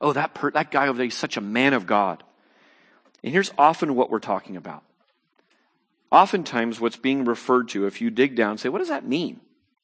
[0.00, 2.24] Oh, that, per- that guy over there, he's such a man of God.
[3.22, 4.82] And here's often what we're talking about.
[6.10, 9.40] Oftentimes, what's being referred to, if you dig down, say, What does that mean?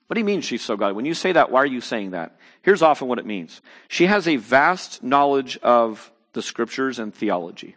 [0.09, 0.95] What do you mean she's so godly?
[0.95, 2.39] When you say that, why are you saying that?
[2.63, 3.61] Here's often what it means.
[3.89, 7.77] She has a vast knowledge of the scriptures and theology.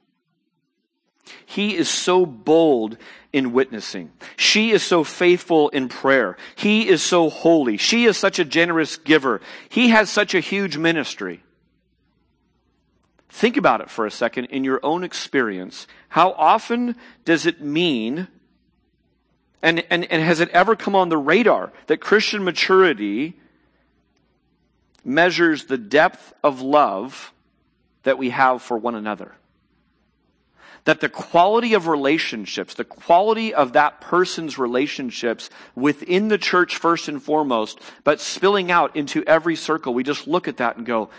[1.45, 2.97] He is so bold
[3.33, 4.11] in witnessing.
[4.37, 6.37] She is so faithful in prayer.
[6.55, 7.77] He is so holy.
[7.77, 9.41] She is such a generous giver.
[9.67, 11.43] He has such a huge ministry.
[13.29, 15.85] Think about it for a second in your own experience.
[16.09, 18.27] How often does it mean
[19.61, 23.37] and, and, and has it ever come on the radar that Christian maturity
[25.03, 27.33] measures the depth of love
[28.03, 29.35] that we have for one another?
[30.85, 37.07] that the quality of relationships, the quality of that person's relationships within the church first
[37.07, 41.09] and foremost, but spilling out into every circle, we just look at that and go,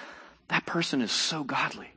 [0.48, 1.88] that person is so godly.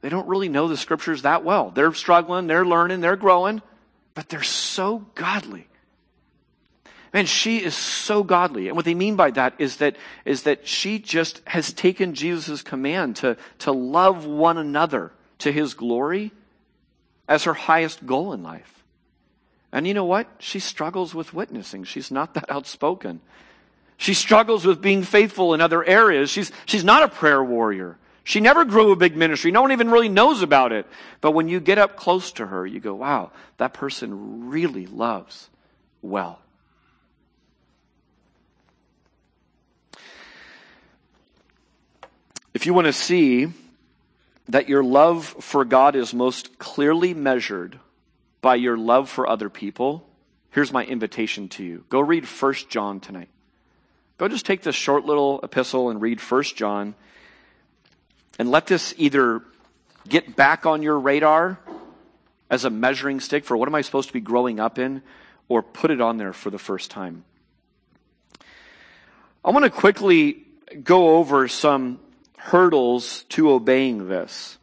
[0.00, 1.70] They don't really know the scriptures that well.
[1.70, 3.60] They're struggling, they're learning, they're growing,
[4.18, 5.68] but they're so godly.
[7.14, 8.66] Man, she is so godly.
[8.66, 9.94] And what they mean by that is that,
[10.24, 15.74] is that she just has taken Jesus' command to, to love one another to his
[15.74, 16.32] glory
[17.28, 18.82] as her highest goal in life.
[19.70, 20.26] And you know what?
[20.40, 21.84] She struggles with witnessing.
[21.84, 23.20] She's not that outspoken.
[23.98, 26.28] She struggles with being faithful in other areas.
[26.28, 27.96] She's, she's not a prayer warrior.
[28.28, 29.50] She never grew a big ministry.
[29.50, 30.84] No one even really knows about it.
[31.22, 35.48] But when you get up close to her, you go, wow, that person really loves
[36.02, 36.38] well.
[42.52, 43.50] If you want to see
[44.50, 47.78] that your love for God is most clearly measured
[48.42, 50.06] by your love for other people,
[50.50, 51.84] here's my invitation to you.
[51.88, 53.30] Go read 1 John tonight.
[54.18, 56.94] Go just take this short little epistle and read 1 John
[58.38, 59.42] and let this either
[60.08, 61.58] get back on your radar
[62.50, 65.02] as a measuring stick for what am I supposed to be growing up in
[65.48, 67.24] or put it on there for the first time.
[69.44, 70.44] I want to quickly
[70.82, 72.00] go over some
[72.36, 74.58] hurdles to obeying this.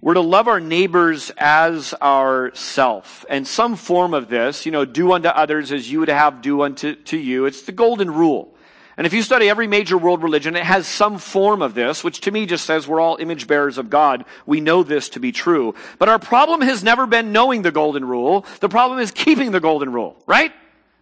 [0.00, 3.24] We're to love our neighbors as ourself.
[3.30, 6.60] And some form of this, you know, do unto others as you would have do
[6.62, 7.46] unto to you.
[7.46, 8.53] It's the golden rule.
[8.96, 12.20] And if you study every major world religion, it has some form of this, which
[12.22, 14.24] to me just says we're all image bearers of God.
[14.46, 15.74] We know this to be true.
[15.98, 18.46] But our problem has never been knowing the golden rule.
[18.60, 20.52] The problem is keeping the golden rule, right?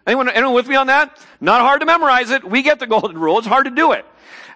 [0.06, 1.18] Anyone, anyone with me on that?
[1.40, 2.44] Not hard to memorize it.
[2.44, 3.38] We get the golden rule.
[3.38, 4.06] It's hard to do it.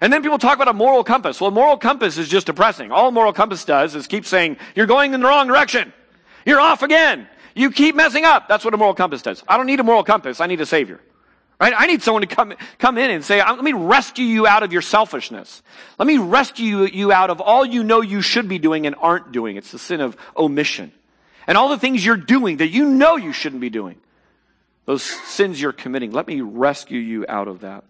[0.01, 1.39] And then people talk about a moral compass.
[1.39, 2.91] Well, a moral compass is just depressing.
[2.91, 5.93] All moral compass does is keep saying, you're going in the wrong direction.
[6.45, 7.27] You're off again.
[7.55, 8.47] You keep messing up.
[8.47, 9.43] That's what a moral compass does.
[9.47, 10.39] I don't need a moral compass.
[10.39, 11.01] I need a savior.
[11.59, 11.73] Right?
[11.75, 14.71] I need someone to come, come in and say, let me rescue you out of
[14.71, 15.63] your selfishness.
[15.97, 19.31] Let me rescue you out of all you know you should be doing and aren't
[19.31, 19.57] doing.
[19.57, 20.91] It's the sin of omission.
[21.47, 23.95] And all the things you're doing that you know you shouldn't be doing.
[24.85, 26.11] Those sins you're committing.
[26.11, 27.83] Let me rescue you out of that.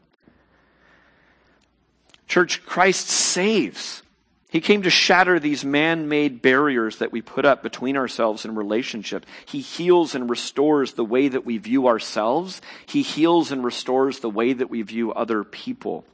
[2.28, 4.02] Church, Christ saves.
[4.50, 8.56] He came to shatter these man made barriers that we put up between ourselves and
[8.56, 9.26] relationship.
[9.46, 12.62] He heals and restores the way that we view ourselves.
[12.86, 16.06] He heals and restores the way that we view other people.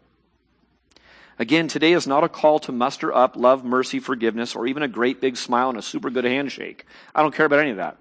[1.38, 4.88] Again, today is not a call to muster up love, mercy, forgiveness, or even a
[4.88, 6.86] great big smile and a super good handshake.
[7.14, 7.98] I don't care about any of that.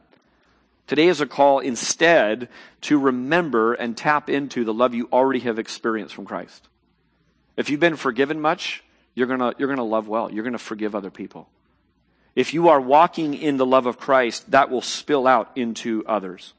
[0.87, 2.49] Today is a call instead
[2.83, 6.69] to remember and tap into the love you already have experienced from Christ.
[7.57, 8.83] If you've been forgiven much,
[9.15, 10.31] you're going you're gonna love well.
[10.33, 11.49] You're going to forgive other people.
[12.35, 16.55] If you are walking in the love of Christ, that will spill out into others.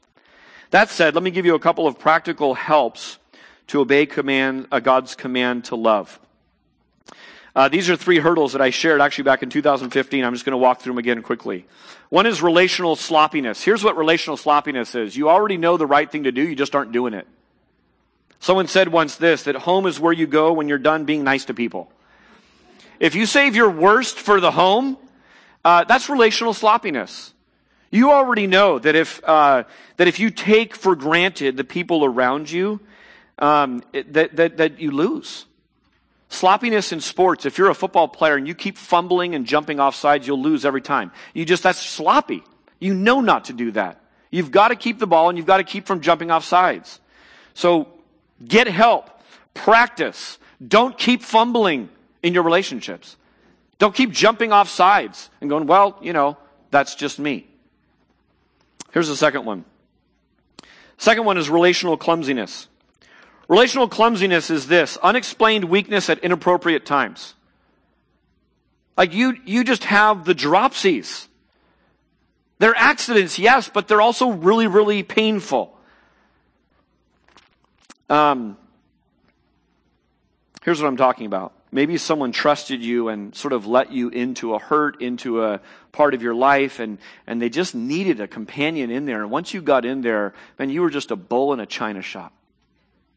[0.70, 3.18] That said, let me give you a couple of practical helps
[3.68, 6.18] to obey command, uh, God's command to love.
[7.56, 10.24] Uh, these are three hurdles that I shared actually back in 2015.
[10.24, 11.66] I'm just going to walk through them again quickly.
[12.08, 13.62] One is relational sloppiness.
[13.62, 15.16] Here's what relational sloppiness is.
[15.16, 17.26] You already know the right thing to do, you just aren't doing it.
[18.40, 21.46] Someone said once this, that home is where you go when you're done being nice
[21.46, 21.90] to people.
[23.00, 24.96] If you save your worst for the home,
[25.64, 27.32] uh, that's relational sloppiness.
[27.90, 29.64] You already know that if, uh,
[29.96, 32.80] that if you take for granted the people around you,
[33.38, 35.46] um, that, that, that you lose.
[36.28, 39.94] Sloppiness in sports, if you're a football player and you keep fumbling and jumping off
[39.94, 41.12] sides, you'll lose every time.
[41.32, 42.42] You just, that's sloppy.
[42.80, 44.00] You know not to do that.
[44.30, 46.98] You've got to keep the ball and you've got to keep from jumping off sides.
[47.54, 47.88] So
[48.42, 49.10] Get help.
[49.52, 50.38] Practice.
[50.66, 51.88] Don't keep fumbling
[52.24, 53.16] in your relationships.
[53.78, 56.38] Don't keep jumping off sides and going, well, you know,
[56.70, 57.46] that's just me.
[58.92, 59.64] Here's the second one.
[60.96, 62.68] Second one is relational clumsiness.
[63.46, 67.34] Relational clumsiness is this unexplained weakness at inappropriate times.
[68.96, 71.26] Like you, you just have the dropsies.
[72.58, 75.76] They're accidents, yes, but they're also really, really painful.
[78.08, 78.56] Um,
[80.62, 81.52] here's what I'm talking about.
[81.74, 85.60] Maybe someone trusted you and sort of let you into a hurt, into a
[85.90, 89.22] part of your life, and, and they just needed a companion in there.
[89.22, 92.00] And once you got in there, man, you were just a bull in a china
[92.00, 92.32] shop.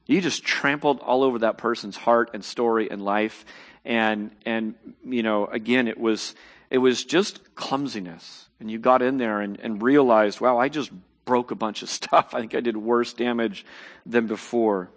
[0.08, 3.46] You just trampled all over that person's heart and story and life.
[3.86, 4.74] And, and,
[5.06, 6.34] you know, again, it was,
[6.72, 8.50] it was just clumsiness.
[8.60, 10.90] And you got in there and, and realized, wow, I just
[11.26, 12.34] broke a bunch of stuff.
[12.34, 13.68] I think I did worse damage
[14.04, 14.90] than before.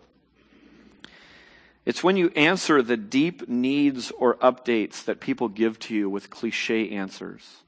[1.87, 6.31] It's when you answer the deep needs or updates that people give to you with
[6.31, 7.63] cliche answers.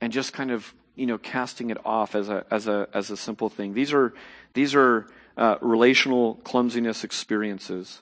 [0.00, 3.16] and just kind of, you know, casting it off as a, as a, as a
[3.16, 3.74] simple thing.
[3.74, 4.14] These are,
[4.54, 5.06] these are
[5.36, 8.00] uh, relational clumsiness experiences.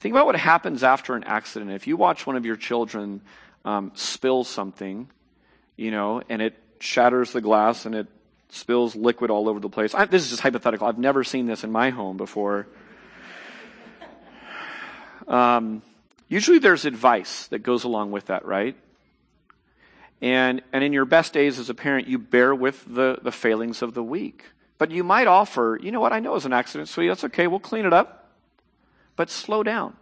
[0.00, 1.70] Think about what happens after an accident.
[1.70, 3.22] If you watch one of your children
[3.64, 5.08] um, spill something,
[5.76, 8.06] you know, and it shatters the glass and it
[8.48, 9.94] spills liquid all over the place.
[9.94, 10.86] I, this is just hypothetical.
[10.86, 12.68] I've never seen this in my home before.
[15.26, 15.82] Um,
[16.28, 18.76] usually there's advice that goes along with that, right?
[20.22, 23.82] And, and in your best days as a parent, you bear with the, the failings
[23.82, 24.44] of the weak.
[24.78, 27.24] But you might offer, you know what, I know it was an accident, sweetie, that's
[27.24, 28.30] okay, we'll clean it up.
[29.14, 29.96] But slow down.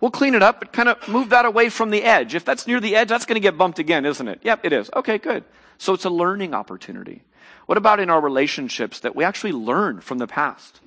[0.00, 2.34] We'll clean it up, but kind of move that away from the edge.
[2.34, 4.40] If that's near the edge, that's going to get bumped again, isn't it?
[4.42, 4.90] Yep, it is.
[4.94, 5.44] Okay, good.
[5.78, 7.22] So it's a learning opportunity.
[7.64, 10.80] What about in our relationships that we actually learn from the past?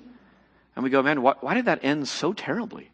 [0.74, 2.89] And we go, man, why, why did that end so terribly?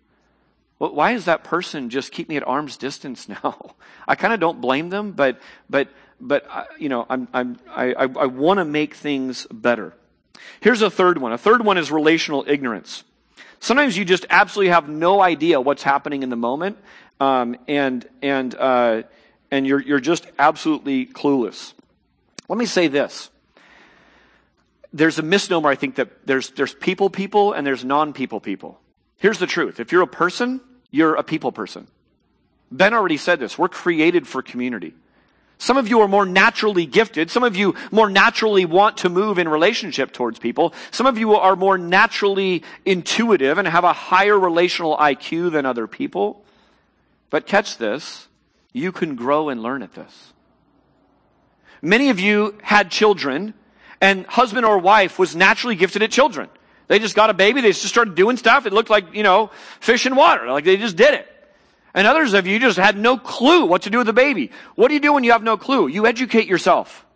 [0.78, 3.74] Well, why does that person just keep me at arm's distance now?
[4.06, 5.88] I kind of don't blame them, but, but,
[6.20, 9.94] but, uh, you know, I'm, I'm, I, I, I want to make things better.
[10.60, 11.32] Here's a third one.
[11.32, 13.04] A third one is relational ignorance.
[13.60, 16.78] Sometimes you just absolutely have no idea what's happening in the moment,
[17.20, 19.02] um, and and uh,
[19.50, 21.72] and you're you're just absolutely clueless.
[22.48, 23.30] Let me say this.
[24.92, 28.78] There's a misnomer, I think, that there's there's people people and there's non-people people.
[29.18, 29.80] Here's the truth.
[29.80, 30.60] If you're a person,
[30.90, 31.86] you're a people person.
[32.70, 33.58] Ben already said this.
[33.58, 34.94] We're created for community.
[35.58, 37.30] Some of you are more naturally gifted.
[37.30, 40.74] Some of you more naturally want to move in relationship towards people.
[40.90, 45.86] Some of you are more naturally intuitive and have a higher relational IQ than other
[45.86, 46.44] people.
[47.30, 48.28] But catch this.
[48.72, 50.34] You can grow and learn at this.
[51.80, 53.54] Many of you had children
[54.00, 56.50] and husband or wife was naturally gifted at children.
[56.88, 57.60] They just got a baby.
[57.60, 58.66] They just started doing stuff.
[58.66, 60.50] It looked like, you know, fish in water.
[60.50, 61.26] Like they just did it.
[61.94, 64.50] And others of you just had no clue what to do with the baby.
[64.74, 65.88] What do you do when you have no clue?
[65.88, 67.06] You educate yourself.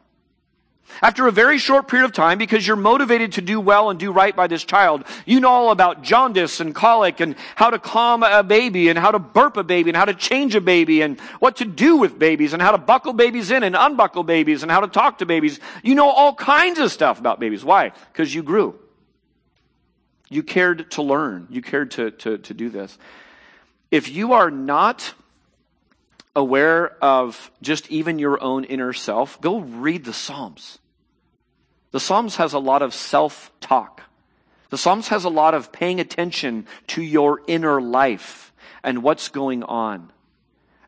[1.03, 4.11] After a very short period of time, because you're motivated to do well and do
[4.11, 8.23] right by this child, you know all about jaundice and colic and how to calm
[8.23, 11.21] a baby and how to burp a baby and how to change a baby and
[11.39, 14.71] what to do with babies and how to buckle babies in and unbuckle babies and
[14.71, 15.61] how to talk to babies.
[15.83, 17.65] You know all kinds of stuff about babies.
[17.65, 17.93] Why?
[18.13, 18.79] Because you grew.
[20.31, 21.49] You cared to learn.
[21.51, 22.97] You cared to, to, to do this.
[23.91, 25.13] If you are not
[26.37, 30.79] aware of just even your own inner self, go read the Psalms.
[31.91, 34.03] The Psalms has a lot of self talk.
[34.71, 38.53] The Psalms has a lot of paying attention to your inner life
[38.85, 40.13] and what's going on.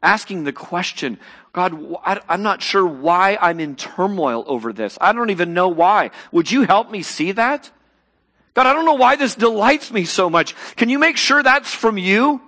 [0.00, 1.18] Asking the question,
[1.52, 1.96] God,
[2.28, 4.96] I'm not sure why I'm in turmoil over this.
[5.00, 6.12] I don't even know why.
[6.30, 7.70] Would you help me see that?
[8.54, 10.54] God, I don't know why this delights me so much.
[10.76, 12.40] Can you make sure that's from you?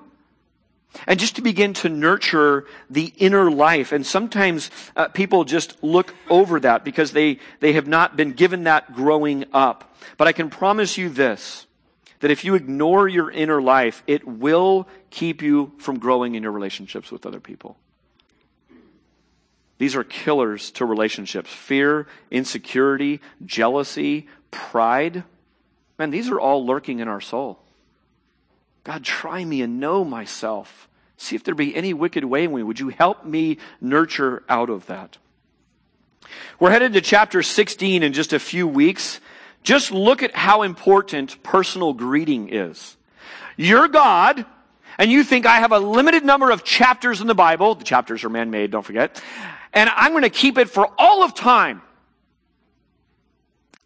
[1.07, 3.91] And just to begin to nurture the inner life.
[3.91, 8.65] And sometimes uh, people just look over that because they, they have not been given
[8.65, 9.97] that growing up.
[10.17, 11.67] But I can promise you this,
[12.21, 16.53] that if you ignore your inner life, it will keep you from growing in your
[16.53, 17.77] relationships with other people.
[19.79, 21.51] These are killers to relationships.
[21.51, 25.25] Fear, insecurity, jealousy, pride.
[25.99, 27.59] Man, these are all lurking in our soul.
[28.83, 30.89] God, try me and know myself.
[31.17, 32.63] See if there be any wicked way in me.
[32.63, 35.17] Would you help me nurture out of that?
[36.59, 39.21] We're headed to chapter 16 in just a few weeks.
[39.63, 42.97] Just look at how important personal greeting is.
[43.57, 44.45] You're God,
[44.99, 47.75] and you think I have a limited number of chapters in the Bible.
[47.75, 49.23] The chapters are man-made, don't forget.
[49.73, 51.83] And I'm going to keep it for all of time.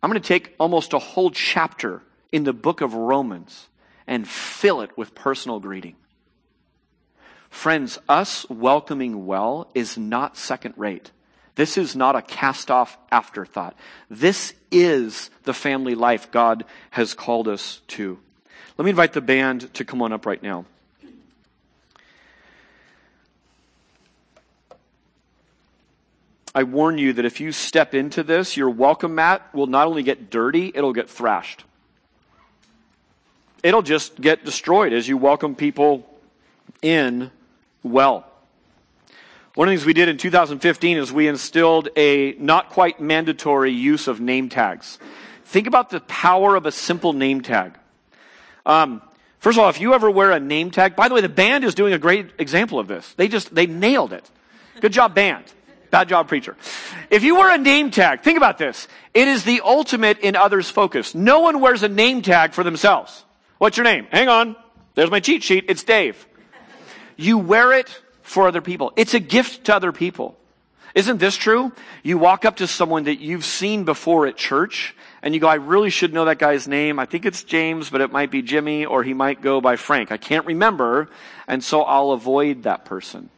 [0.02, 3.68] I'm going to take almost a whole chapter in the book of Romans
[4.06, 5.96] and fill it with personal greeting.
[7.50, 11.10] Friends, us welcoming well is not second rate.
[11.56, 13.76] This is not a cast off afterthought.
[14.08, 18.18] This is the family life God has called us to.
[18.76, 20.66] Let me invite the band to come on up right now.
[26.54, 30.02] I warn you that if you step into this, your welcome mat will not only
[30.02, 31.64] get dirty, it'll get thrashed
[33.62, 36.08] it'll just get destroyed as you welcome people
[36.82, 37.30] in
[37.82, 38.24] well.
[39.54, 43.72] One of the things we did in 2015 is we instilled a not quite mandatory
[43.72, 44.98] use of name tags.
[45.44, 47.76] Think about the power of a simple name tag.
[48.64, 49.02] Um,
[49.40, 51.64] first of all, if you ever wear a name tag, by the way, the band
[51.64, 53.14] is doing a great example of this.
[53.14, 54.30] They just, they nailed it.
[54.80, 55.44] Good job, band.
[55.90, 56.56] Bad job, preacher.
[57.10, 58.88] If you wear a name tag, think about this.
[59.14, 61.14] It is the ultimate in others' focus.
[61.14, 63.24] No one wears a name tag for themselves.
[63.58, 64.06] What's your name?
[64.10, 64.56] Hang on.
[64.94, 65.64] There's my cheat sheet.
[65.68, 66.26] It's Dave.
[67.16, 68.92] You wear it for other people.
[68.96, 70.36] It's a gift to other people.
[70.94, 71.72] Isn't this true?
[72.02, 75.54] You walk up to someone that you've seen before at church and you go, I
[75.54, 76.98] really should know that guy's name.
[76.98, 80.12] I think it's James, but it might be Jimmy or he might go by Frank.
[80.12, 81.08] I can't remember.
[81.46, 83.30] And so I'll avoid that person.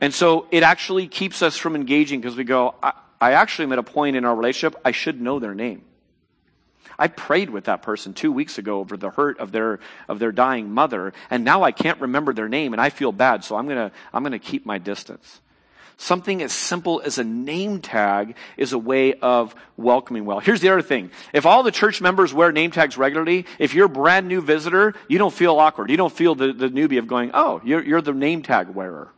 [0.00, 3.72] And so it actually keeps us from engaging because we go, I, I actually am
[3.72, 5.82] at a point in our relationship, I should know their name.
[6.98, 9.78] I prayed with that person two weeks ago over the hurt of their,
[10.08, 13.44] of their dying mother, and now I can't remember their name and I feel bad,
[13.44, 15.40] so I'm gonna, I'm gonna keep my distance.
[16.00, 20.38] Something as simple as a name tag is a way of welcoming well.
[20.38, 21.10] Here's the other thing.
[21.32, 24.94] If all the church members wear name tags regularly, if you're a brand new visitor,
[25.08, 25.90] you don't feel awkward.
[25.90, 29.10] You don't feel the, the newbie of going, oh, you're, you're the name tag wearer.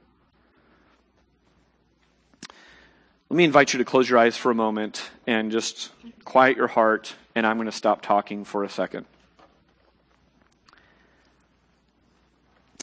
[3.31, 5.93] Let me invite you to close your eyes for a moment and just
[6.25, 9.07] quiet your heart, and I'm going to stop talking for a second.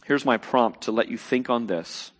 [0.05, 2.13] Here's my prompt to let you think on this.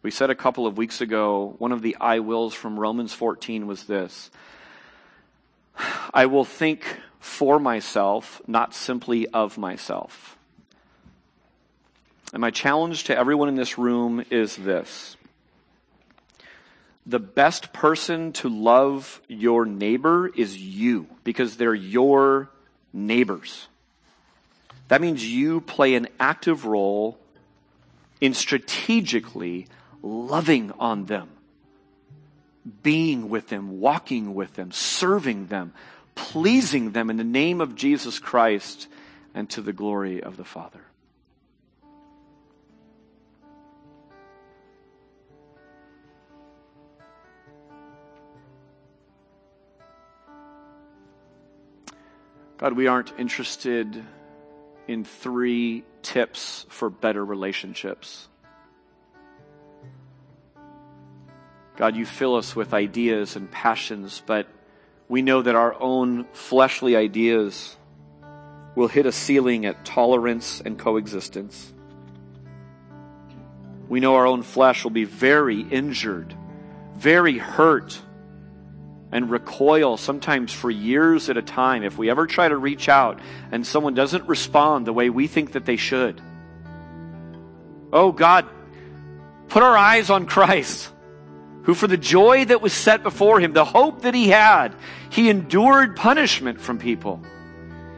[0.00, 3.66] We said a couple of weeks ago, one of the I wills from Romans 14
[3.66, 4.30] was this
[6.14, 10.38] I will think for myself, not simply of myself.
[12.32, 15.17] And my challenge to everyone in this room is this
[17.08, 22.50] the best person to love your neighbor is you because they're your
[22.92, 23.66] neighbors.
[24.88, 27.18] That means you play an active role
[28.20, 29.68] in strategically
[30.02, 31.30] loving on them,
[32.82, 35.72] being with them, walking with them, serving them,
[36.14, 38.86] pleasing them in the name of Jesus Christ
[39.34, 40.82] and to the glory of the Father.
[52.58, 54.04] God, we aren't interested
[54.88, 58.28] in three tips for better relationships.
[61.76, 64.48] God, you fill us with ideas and passions, but
[65.08, 67.76] we know that our own fleshly ideas
[68.74, 71.72] will hit a ceiling at tolerance and coexistence.
[73.88, 76.34] We know our own flesh will be very injured,
[76.96, 78.02] very hurt
[79.10, 83.20] and recoil sometimes for years at a time if we ever try to reach out
[83.50, 86.20] and someone doesn't respond the way we think that they should.
[87.92, 88.46] Oh God,
[89.48, 90.90] put our eyes on Christ,
[91.62, 94.74] who for the joy that was set before him, the hope that he had,
[95.10, 97.22] he endured punishment from people.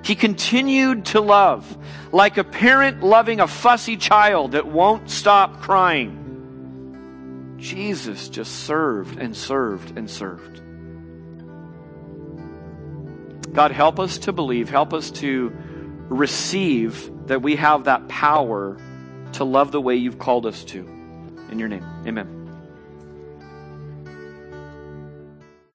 [0.02, 1.76] He continued to love,
[2.12, 6.16] like a parent loving a fussy child that won't stop crying.
[7.58, 10.62] Jesus just served and served and served.
[13.52, 15.52] God, help us to believe, help us to
[16.08, 18.76] receive that we have that power
[19.32, 20.80] to love the way you've called us to.
[21.50, 22.39] In your name, amen.